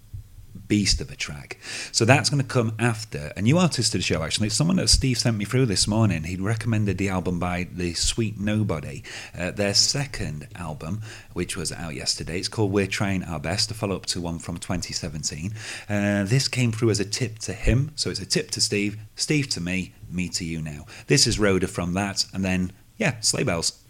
beast 0.66 1.02
of 1.02 1.10
a 1.10 1.14
track. 1.14 1.58
So 1.92 2.06
that's 2.06 2.30
going 2.30 2.42
to 2.42 2.48
come 2.48 2.74
after 2.78 3.34
a 3.36 3.42
new 3.42 3.58
artist 3.58 3.92
to 3.92 3.98
the 3.98 4.02
show, 4.02 4.22
actually. 4.22 4.46
It's 4.46 4.56
someone 4.56 4.78
that 4.78 4.88
Steve 4.88 5.18
sent 5.18 5.36
me 5.36 5.44
through 5.44 5.66
this 5.66 5.86
morning. 5.86 6.22
He'd 6.24 6.40
recommended 6.40 6.96
the 6.96 7.10
album 7.10 7.38
by 7.38 7.68
The 7.70 7.92
Sweet 7.92 8.40
Nobody, 8.40 9.02
uh, 9.38 9.50
their 9.50 9.74
second 9.74 10.48
album, 10.54 11.02
which 11.34 11.54
was 11.54 11.70
out 11.70 11.94
yesterday. 11.94 12.38
It's 12.38 12.48
called 12.48 12.72
We're 12.72 12.86
Trying 12.86 13.24
Our 13.24 13.38
Best, 13.38 13.70
a 13.70 13.74
follow 13.74 13.94
up 13.94 14.06
to 14.06 14.22
one 14.22 14.38
from 14.38 14.56
2017. 14.56 15.52
Uh, 15.86 16.24
this 16.24 16.48
came 16.48 16.72
through 16.72 16.88
as 16.88 16.98
a 16.98 17.04
tip 17.04 17.40
to 17.40 17.52
him, 17.52 17.92
so 17.94 18.08
it's 18.08 18.20
a 18.20 18.26
tip 18.26 18.50
to 18.52 18.62
Steve, 18.62 18.96
Steve 19.16 19.50
to 19.50 19.60
me, 19.60 19.92
me 20.10 20.30
to 20.30 20.46
you 20.46 20.62
now. 20.62 20.86
This 21.08 21.26
is 21.26 21.38
Rhoda 21.38 21.68
from 21.68 21.92
that, 21.92 22.24
and 22.32 22.42
then, 22.42 22.72
yeah, 22.96 23.20
Sleigh 23.20 23.44
Bells. 23.44 23.84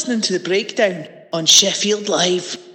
Listening 0.00 0.22
to 0.22 0.32
The 0.32 0.48
Breakdown 0.48 1.06
on 1.30 1.44
Sheffield 1.44 2.08
Live. 2.08 2.69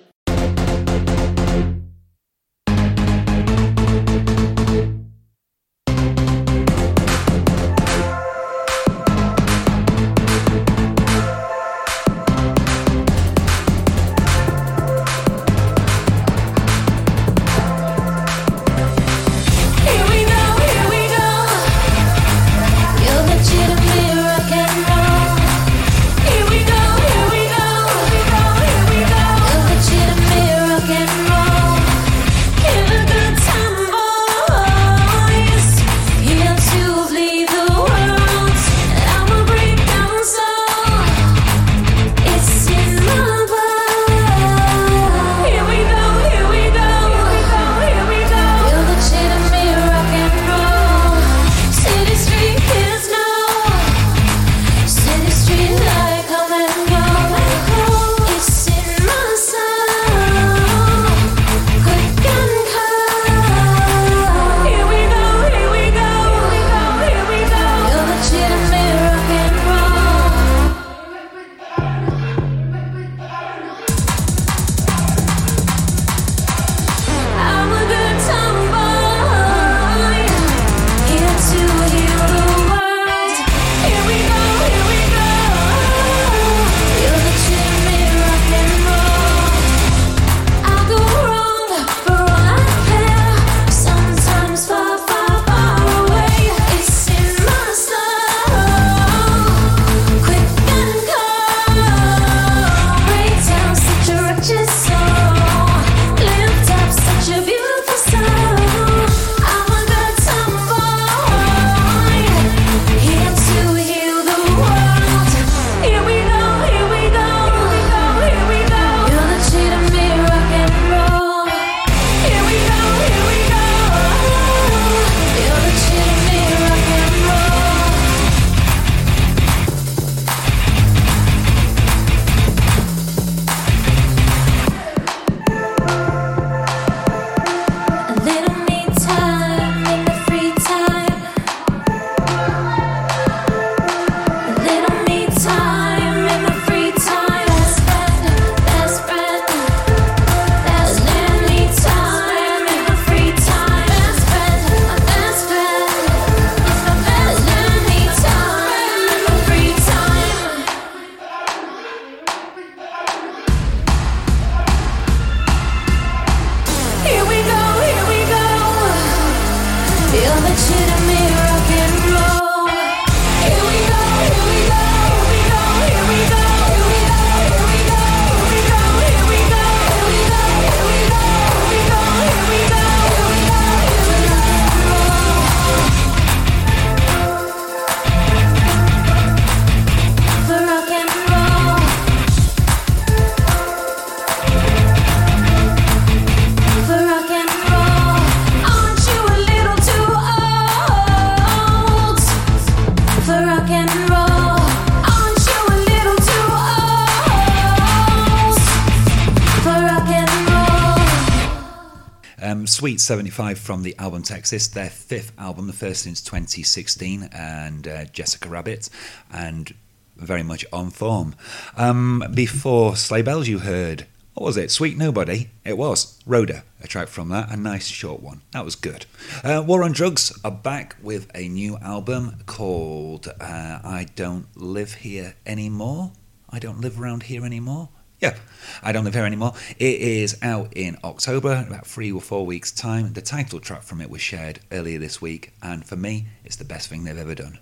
Um, 212.65 212.69
Sweet 212.69 212.99
75 212.99 213.59
from 213.59 213.83
the 213.83 213.95
album 213.99 214.23
Texis, 214.23 214.73
their 214.73 214.89
fifth 214.89 215.31
album, 215.37 215.67
the 215.67 215.73
first 215.73 216.01
since 216.01 216.19
2016, 216.19 217.29
and 217.31 217.87
uh, 217.87 218.05
Jessica 218.05 218.49
Rabbit, 218.49 218.89
and 219.31 219.71
very 220.15 220.41
much 220.41 220.65
on 220.73 220.89
form. 220.89 221.35
Um, 221.77 222.23
before 222.33 222.95
Sleigh 222.95 223.21
Bells, 223.21 223.47
you 223.47 223.59
heard, 223.59 224.07
what 224.33 224.47
was 224.47 224.57
it? 224.57 224.71
Sweet 224.71 224.97
Nobody? 224.97 225.51
It 225.63 225.77
was. 225.77 226.19
Rhoda, 226.25 226.63
a 226.81 226.87
track 226.87 227.07
from 227.07 227.29
that, 227.29 227.51
a 227.51 227.55
nice 227.55 227.87
short 227.87 228.23
one. 228.23 228.41
That 228.53 228.65
was 228.65 228.75
good. 228.75 229.05
Uh, 229.43 229.63
War 229.63 229.83
on 229.83 229.91
Drugs 229.91 230.35
are 230.43 230.49
back 230.49 230.95
with 231.03 231.29
a 231.35 231.47
new 231.47 231.77
album 231.77 232.37
called 232.47 233.27
uh, 233.39 233.79
I 233.83 234.07
Don't 234.15 234.47
Live 234.57 234.95
Here 234.95 235.35
Anymore. 235.45 236.13
I 236.49 236.57
Don't 236.57 236.81
Live 236.81 236.99
Around 236.99 237.23
Here 237.23 237.45
Anymore. 237.45 237.89
Yeah, 238.21 238.35
I 238.81 238.91
don't 238.91 239.03
live 239.03 239.13
here 239.13 239.25
anymore. 239.25 239.53
It 239.77 239.99
is 239.99 240.37
out 240.41 240.71
in 240.75 240.97
October, 241.03 241.65
about 241.67 241.85
three 241.85 242.11
or 242.11 242.21
four 242.21 242.45
weeks' 242.45 242.71
time. 242.71 243.13
The 243.13 243.21
title 243.21 243.59
track 243.59 243.83
from 243.83 243.99
it 243.99 244.09
was 244.09 244.21
shared 244.21 244.59
earlier 244.71 244.99
this 244.99 245.21
week, 245.21 245.51
and 245.61 245.85
for 245.85 245.97
me, 245.97 246.27
it's 246.45 246.55
the 246.55 246.65
best 246.65 246.87
thing 246.87 247.03
they've 247.03 247.17
ever 247.17 247.35
done. 247.35 247.59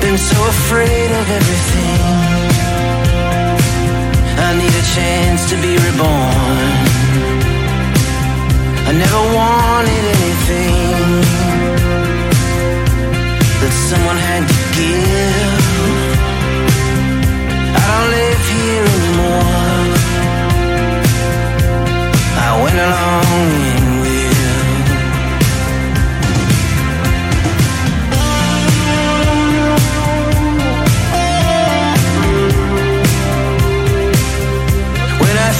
Been 0.00 0.16
so 0.16 0.40
afraid 0.46 1.10
of 1.10 1.28
everything. 1.38 2.00
I 4.38 4.54
need 4.56 4.70
a 4.70 4.86
chance 4.94 5.50
to 5.50 5.56
be 5.60 5.76
reborn. 5.76 6.85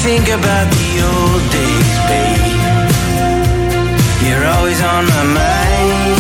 Think 0.06 0.28
about 0.28 0.66
the 0.78 0.90
old 1.10 1.42
days, 1.50 1.92
babe 2.06 2.46
You're 4.22 4.46
always 4.54 4.80
on 4.94 5.02
my 5.14 5.24
mind 5.42 6.18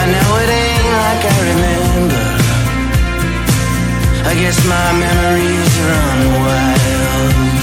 I 0.00 0.04
know 0.12 0.28
it 0.42 0.50
ain't 0.62 0.88
like 1.04 1.22
I 1.34 1.38
remember 1.52 2.24
I 4.30 4.32
guess 4.40 4.58
my 4.74 4.88
memories 5.04 5.72
run 5.88 6.20
wild 6.40 7.62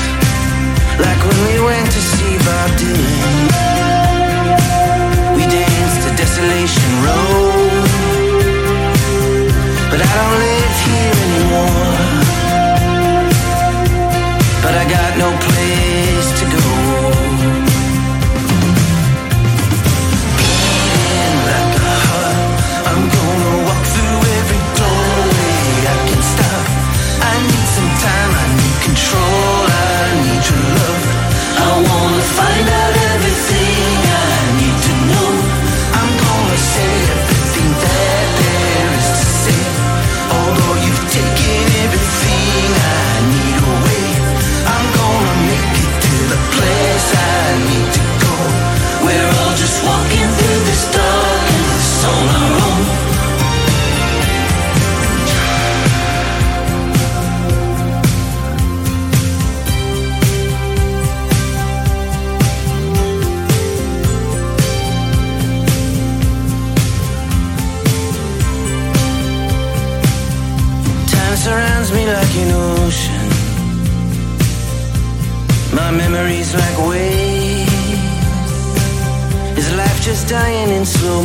like 1.05 1.21
when 1.27 1.39
we 1.47 1.55
went 1.65 1.87
to 1.95 2.01
see 2.13 2.33
Bob 2.45 2.69
Dylan. 2.79 3.47
We 5.37 5.43
danced 5.57 5.99
to 6.05 6.09
Desolation 6.21 6.91
Road. 7.05 7.87
But 9.89 9.99
I 10.07 10.09
don't 10.19 10.37
live 10.45 10.75
here 10.85 11.15
anymore. 11.25 11.88
But 14.69 14.77
I 14.77 14.85
got 14.87 15.17
no 15.17 15.48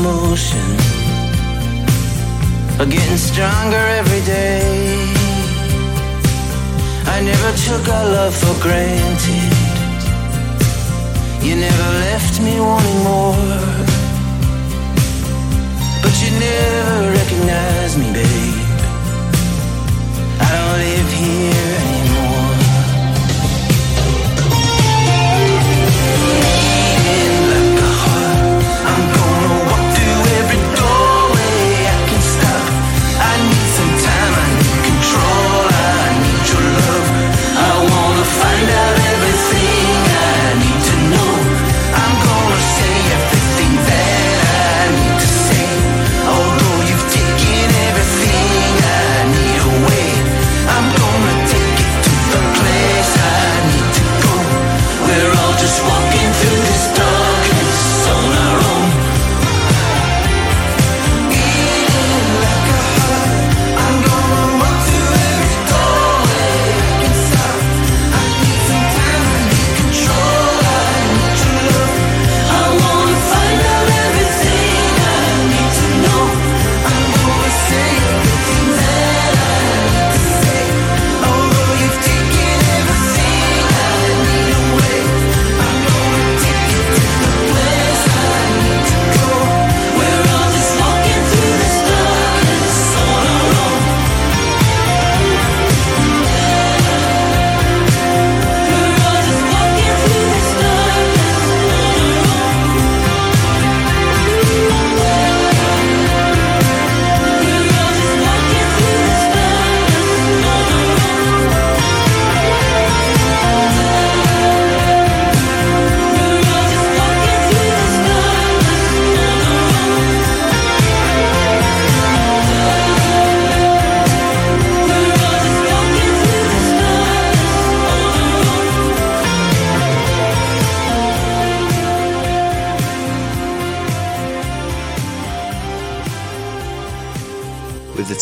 motion 0.05 0.69
are 2.79 2.91
getting 2.97 3.17
stronger 3.17 3.85
every 4.01 4.23
day. 4.37 4.61
I 7.15 7.17
never 7.31 7.51
took 7.67 7.85
our 7.89 8.07
love 8.17 8.35
for 8.43 8.55
granted. 8.67 9.53
You 11.47 11.55
never 11.57 11.89
left 12.09 12.35
me 12.47 12.55
wanting 12.61 13.01
more. 13.11 13.59
But 16.03 16.15
you 16.23 16.31
never 16.49 16.99
recognized 17.21 17.97
me, 18.03 18.09
babe. 18.19 18.61
I 20.45 20.49
don't 20.57 20.79
live 20.87 21.11
here 21.23 21.54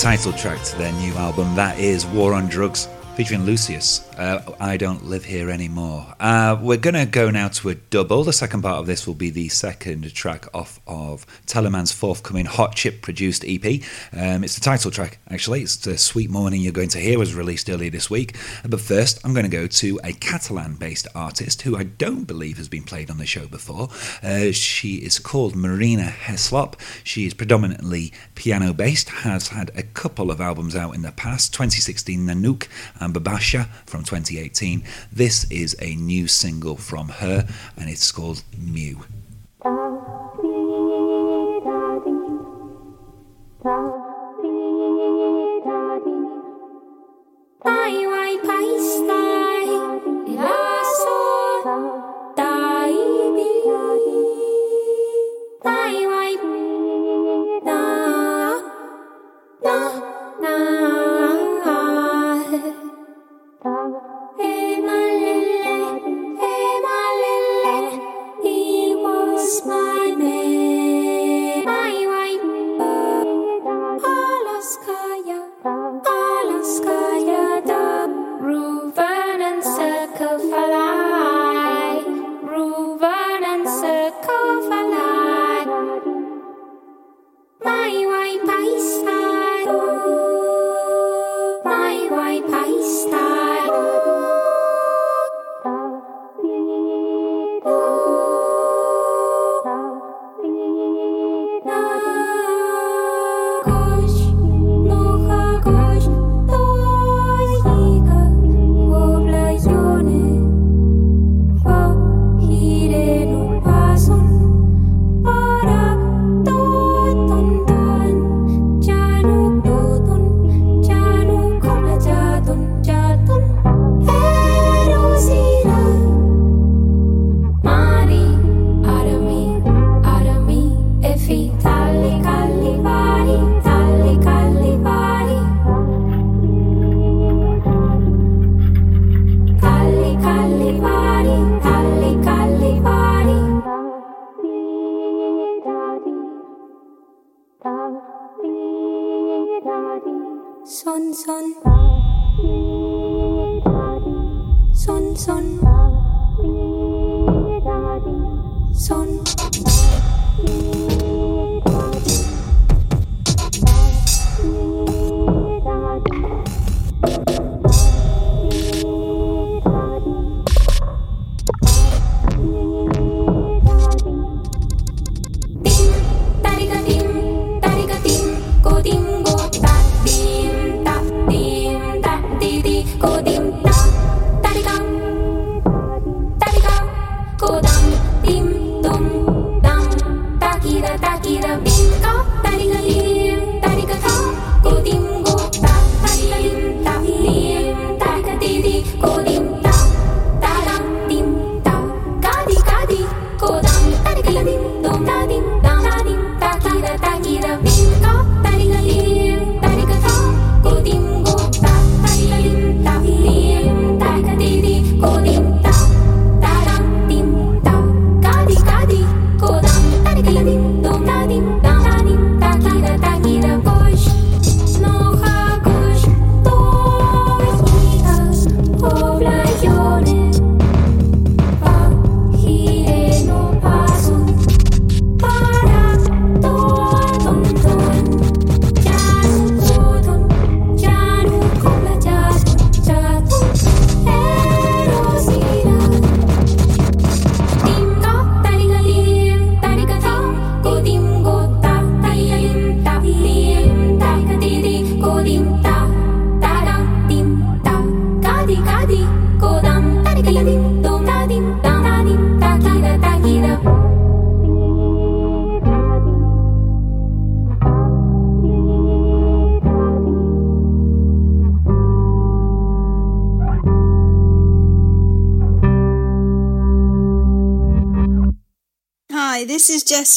title 0.02 0.32
track 0.32 0.60
to 0.64 0.76
their 0.78 0.90
new 0.94 1.14
album. 1.14 1.54
That 1.54 1.78
is 1.78 2.04
War 2.06 2.34
on 2.34 2.48
Drugs, 2.48 2.88
featuring 3.14 3.44
Lucius. 3.44 4.08
Uh, 4.16 4.40
I 4.58 4.78
don't 4.78 5.04
live 5.04 5.24
here 5.24 5.50
anymore. 5.50 6.14
Uh, 6.18 6.56
we're 6.58 6.78
going 6.78 6.94
to 6.94 7.04
go 7.04 7.28
now 7.30 7.48
to 7.48 7.68
a 7.68 7.74
double. 7.74 8.24
The 8.24 8.32
second 8.32 8.62
part 8.62 8.78
of 8.78 8.86
this 8.86 9.06
will 9.06 9.14
be 9.14 9.28
the 9.28 9.50
second 9.50 10.14
track 10.14 10.46
off 10.54 10.80
of 10.86 11.26
Teleman's 11.44 11.92
forthcoming 11.92 12.46
Hot 12.46 12.74
Chip 12.74 13.02
produced 13.02 13.44
EP. 13.46 13.82
Um, 14.14 14.44
it's 14.44 14.54
the 14.54 14.62
title 14.62 14.90
track, 14.90 15.18
actually. 15.28 15.60
It's 15.60 15.76
the 15.76 15.98
Sweet 15.98 16.30
Morning 16.30 16.62
You're 16.62 16.72
Going 16.72 16.88
to 16.90 16.98
Hear 16.98 17.18
was 17.18 17.34
released 17.34 17.68
earlier 17.68 17.90
this 17.90 18.08
week. 18.08 18.34
But 18.66 18.80
first, 18.80 19.20
I'm 19.24 19.34
going 19.34 19.44
to 19.44 19.54
go 19.54 19.66
to 19.66 20.00
a 20.02 20.14
Catalan 20.14 20.76
based 20.76 21.06
artist 21.14 21.62
who 21.62 21.76
I 21.76 21.82
don't 21.82 22.24
believe 22.24 22.56
has 22.56 22.68
been 22.68 22.84
played 22.84 23.10
on 23.10 23.18
the 23.18 23.26
show 23.26 23.46
before. 23.46 23.90
Uh, 24.22 24.52
she 24.52 24.96
is 24.96 25.18
called 25.18 25.54
Marina 25.54 26.14
Herlop. 26.24 26.74
She 27.04 27.26
is 27.26 27.34
predominantly 27.34 28.12
piano 28.34 28.72
based, 28.72 29.10
has 29.10 29.48
had 29.48 29.70
a 29.76 29.82
couple 29.82 30.30
of 30.30 30.40
albums 30.40 30.74
out 30.74 30.94
in 30.94 31.02
the 31.02 31.12
past 31.12 31.52
2016 31.52 32.26
Nanook 32.26 32.68
and 33.02 33.14
Babasha 33.14 33.68
from 33.86 34.04
2018. 34.04 34.84
This 35.12 35.50
is 35.50 35.76
a 35.80 35.94
new 35.96 36.28
single 36.28 36.76
from 36.76 37.08
her 37.08 37.46
and 37.76 37.90
it's 37.90 38.10
called 38.12 38.42
miu. 38.58 39.02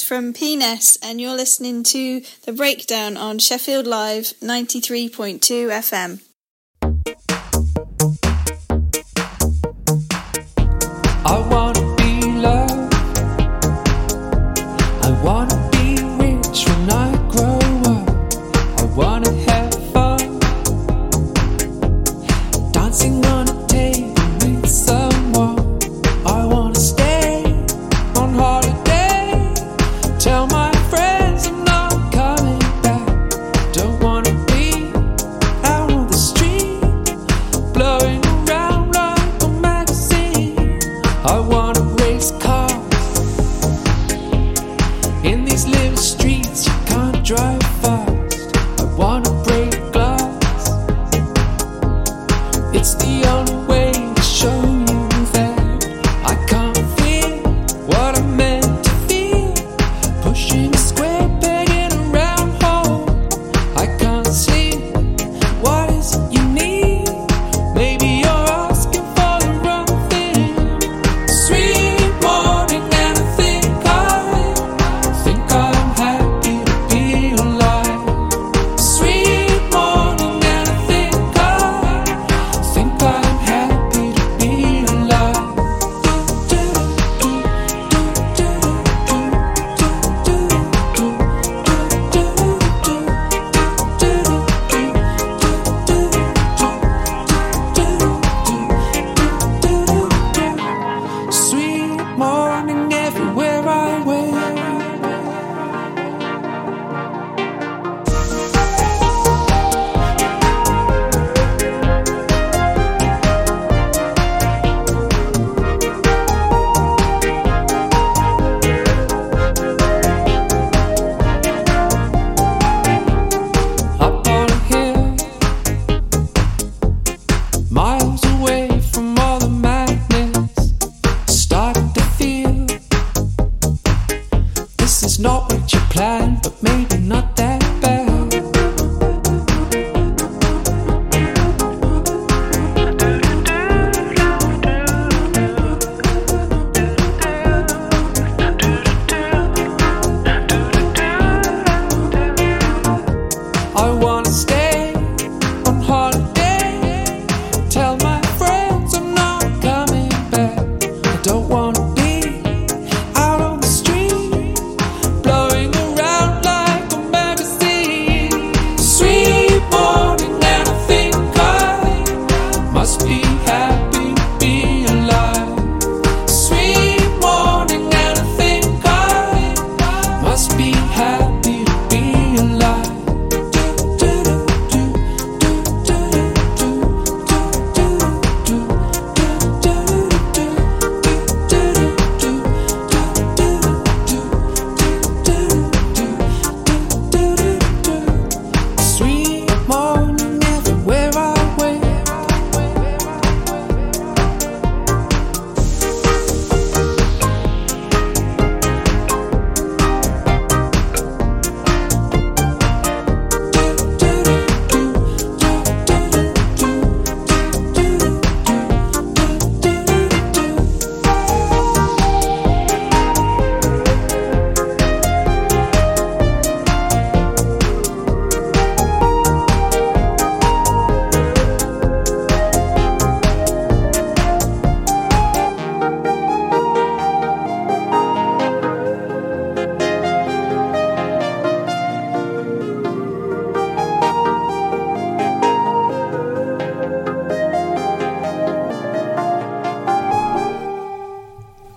From 0.05 0.33
PNES, 0.33 0.99
and 1.01 1.19
you're 1.19 1.35
listening 1.35 1.81
to 1.83 2.21
The 2.43 2.53
Breakdown 2.53 3.17
on 3.17 3.39
Sheffield 3.39 3.87
Live 3.87 4.33
93.2 4.39 5.39
FM. 5.39 6.24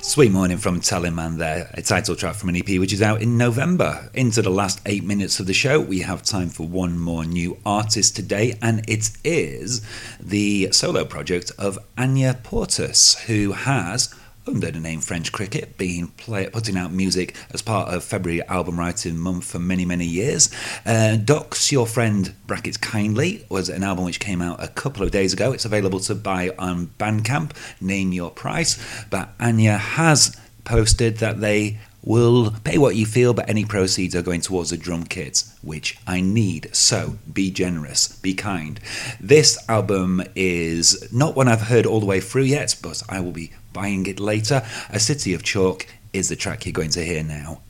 Sweet 0.00 0.30
Morning 0.30 0.58
from 0.58 0.80
Teleman 0.80 1.38
there, 1.38 1.70
a 1.74 1.82
title 1.82 2.14
track 2.14 2.36
from 2.36 2.48
an 2.50 2.56
EP 2.56 2.78
which 2.78 2.92
is 2.92 3.02
out 3.02 3.20
in 3.20 3.36
November. 3.36 4.08
Into 4.14 4.40
the 4.42 4.48
last 4.48 4.80
eight 4.86 5.02
minutes 5.02 5.40
of 5.40 5.46
the 5.46 5.52
show, 5.52 5.80
we 5.80 6.00
have 6.00 6.22
time 6.22 6.50
for 6.50 6.66
one 6.66 6.98
more 6.98 7.24
new 7.24 7.58
artist 7.66 8.14
today, 8.14 8.56
and 8.62 8.88
it 8.88 9.10
is 9.24 9.84
the 10.20 10.70
solo 10.70 11.04
project 11.04 11.50
of 11.58 11.80
Anya 11.98 12.38
Portus, 12.44 13.18
who 13.26 13.52
has 13.52 14.14
under 14.48 14.70
the 14.70 14.80
name 14.80 15.00
French 15.00 15.30
Cricket, 15.30 15.76
been 15.76 16.08
play, 16.08 16.48
putting 16.48 16.76
out 16.78 16.90
music 16.90 17.36
as 17.52 17.60
part 17.60 17.92
of 17.92 18.02
February 18.02 18.42
album 18.44 18.78
writing 18.78 19.18
month 19.18 19.44
for 19.44 19.58
many, 19.58 19.84
many 19.84 20.06
years. 20.06 20.50
Uh, 20.86 21.16
Docs 21.16 21.70
Your 21.70 21.86
Friend 21.86 22.34
Brackets 22.46 22.78
Kindly 22.78 23.44
was 23.50 23.68
an 23.68 23.84
album 23.84 24.06
which 24.06 24.20
came 24.20 24.40
out 24.40 24.62
a 24.62 24.68
couple 24.68 25.02
of 25.02 25.10
days 25.10 25.34
ago. 25.34 25.52
It's 25.52 25.66
available 25.66 26.00
to 26.00 26.14
buy 26.14 26.54
on 26.58 26.86
Bandcamp, 26.98 27.52
name 27.80 28.12
your 28.12 28.30
price. 28.30 28.78
But 29.10 29.28
Anya 29.38 29.76
has 29.76 30.34
posted 30.64 31.18
that 31.18 31.40
they 31.40 31.78
will 32.02 32.52
pay 32.64 32.78
what 32.78 32.96
you 32.96 33.04
feel, 33.04 33.34
but 33.34 33.50
any 33.50 33.66
proceeds 33.66 34.16
are 34.16 34.22
going 34.22 34.40
towards 34.40 34.70
the 34.70 34.78
drum 34.78 35.04
kits, 35.04 35.54
which 35.60 35.98
I 36.06 36.22
need. 36.22 36.74
So 36.74 37.18
be 37.30 37.50
generous, 37.50 38.08
be 38.20 38.32
kind. 38.32 38.80
This 39.20 39.58
album 39.68 40.22
is 40.34 41.12
not 41.12 41.36
one 41.36 41.48
I've 41.48 41.62
heard 41.62 41.84
all 41.84 42.00
the 42.00 42.06
way 42.06 42.20
through 42.20 42.44
yet, 42.44 42.76
but 42.82 43.02
I 43.10 43.20
will 43.20 43.32
be 43.32 43.52
buying 43.78 44.06
it 44.06 44.18
later. 44.18 44.60
A 44.90 44.98
City 44.98 45.34
of 45.34 45.44
Chalk 45.44 45.86
is 46.12 46.28
the 46.28 46.36
track 46.36 46.66
you're 46.66 46.72
going 46.72 46.90
to 46.90 47.04
hear 47.04 47.22
now. 47.22 47.60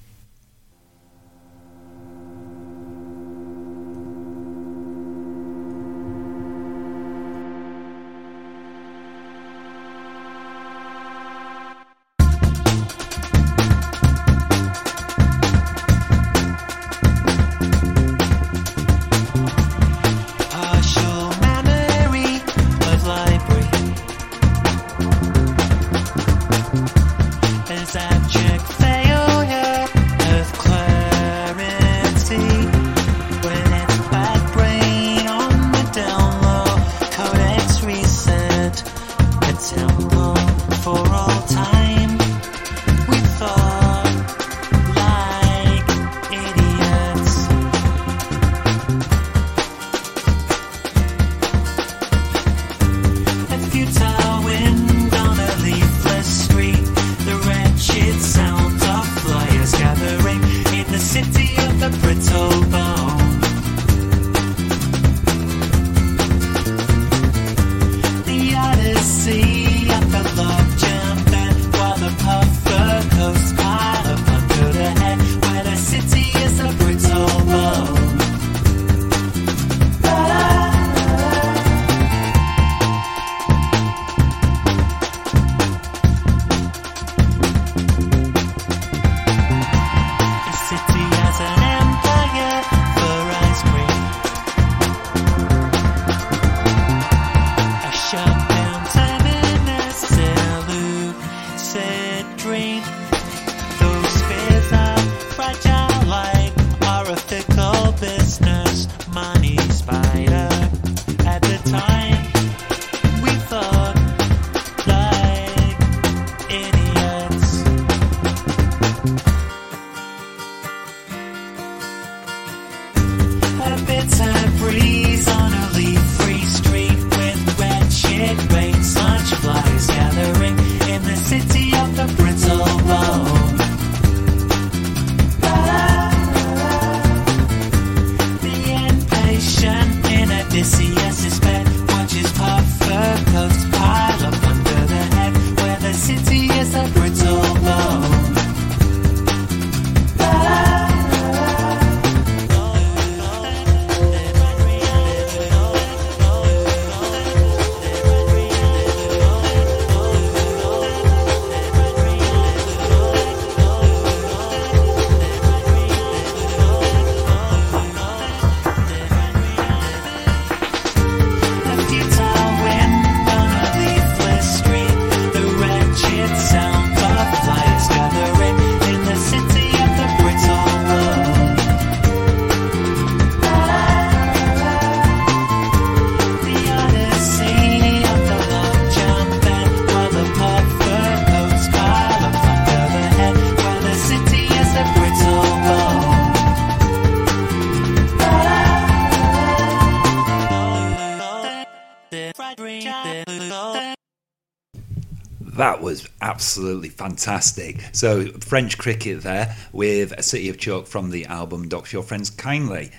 Absolutely 206.39 206.89
fantastic. 206.89 207.81
So, 207.91 208.27
French 208.39 208.79
cricket 208.79 209.23
there 209.23 209.57
with 209.73 210.13
a 210.13 210.23
City 210.23 210.49
of 210.49 210.57
Chalk 210.57 210.87
from 210.87 211.11
the 211.11 211.27
album 211.27 211.69
Docs 211.69 211.93
Your 211.93 212.05
Friends 212.05 212.31
Kindly. 212.31 212.93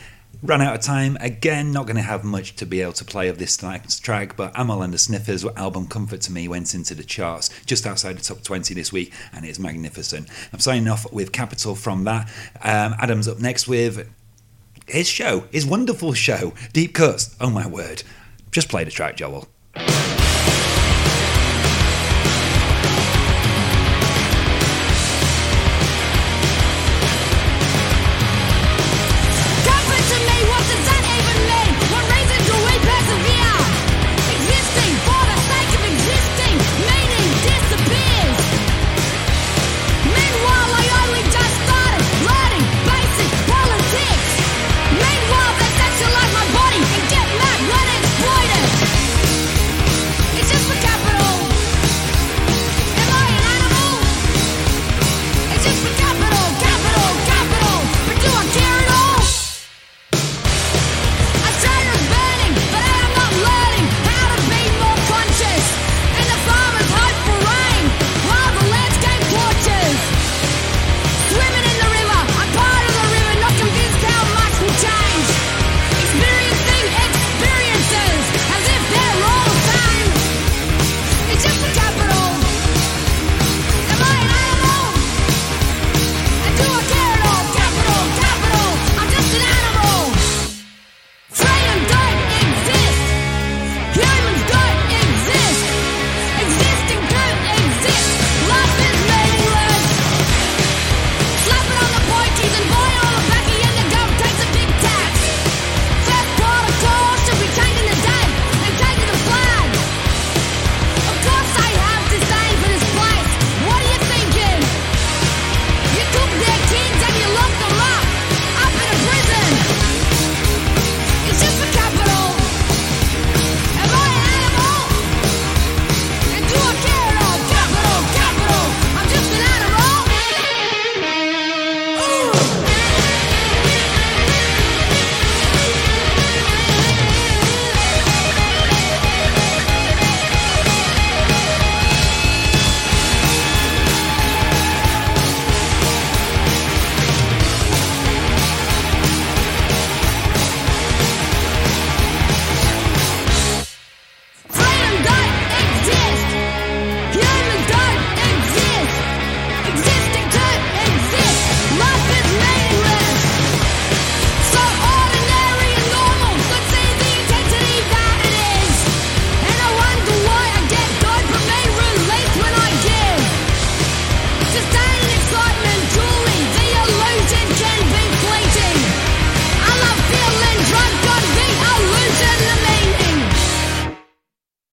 Ran 0.43 0.61
out 0.61 0.75
of 0.75 0.81
time 0.81 1.17
again, 1.21 1.71
not 1.71 1.85
going 1.85 1.95
to 1.95 2.01
have 2.01 2.25
much 2.25 2.57
to 2.57 2.65
be 2.65 2.81
able 2.81 2.91
to 2.91 3.05
play 3.05 3.29
of 3.29 3.37
this 3.37 3.55
track, 4.01 4.35
but 4.35 4.53
Amyl 4.55 4.83
and 4.83 4.93
the 4.93 4.97
Sniffers 4.97 5.45
album 5.45 5.87
Comfort 5.87 6.19
to 6.23 6.33
Me 6.33 6.49
went 6.49 6.75
into 6.75 6.93
the 6.93 7.03
charts 7.05 7.49
just 7.65 7.87
outside 7.87 8.17
the 8.17 8.21
top 8.21 8.43
20 8.43 8.73
this 8.73 8.91
week, 8.91 9.13
and 9.31 9.45
it's 9.45 9.57
magnificent. 9.57 10.27
I'm 10.51 10.59
signing 10.59 10.89
off 10.89 11.09
with 11.13 11.31
Capital 11.31 11.75
from 11.75 12.03
that. 12.03 12.27
Um, 12.61 12.93
Adam's 12.99 13.29
up 13.29 13.39
next 13.39 13.69
with 13.69 14.13
his 14.85 15.07
show, 15.07 15.45
his 15.49 15.65
wonderful 15.65 16.11
show, 16.11 16.51
Deep 16.73 16.93
Cuts. 16.93 17.37
Oh 17.39 17.49
my 17.49 17.65
word. 17.65 18.03
Just 18.51 18.67
play 18.67 18.83
the 18.83 18.91
track, 18.91 19.15
Joel. 19.15 19.47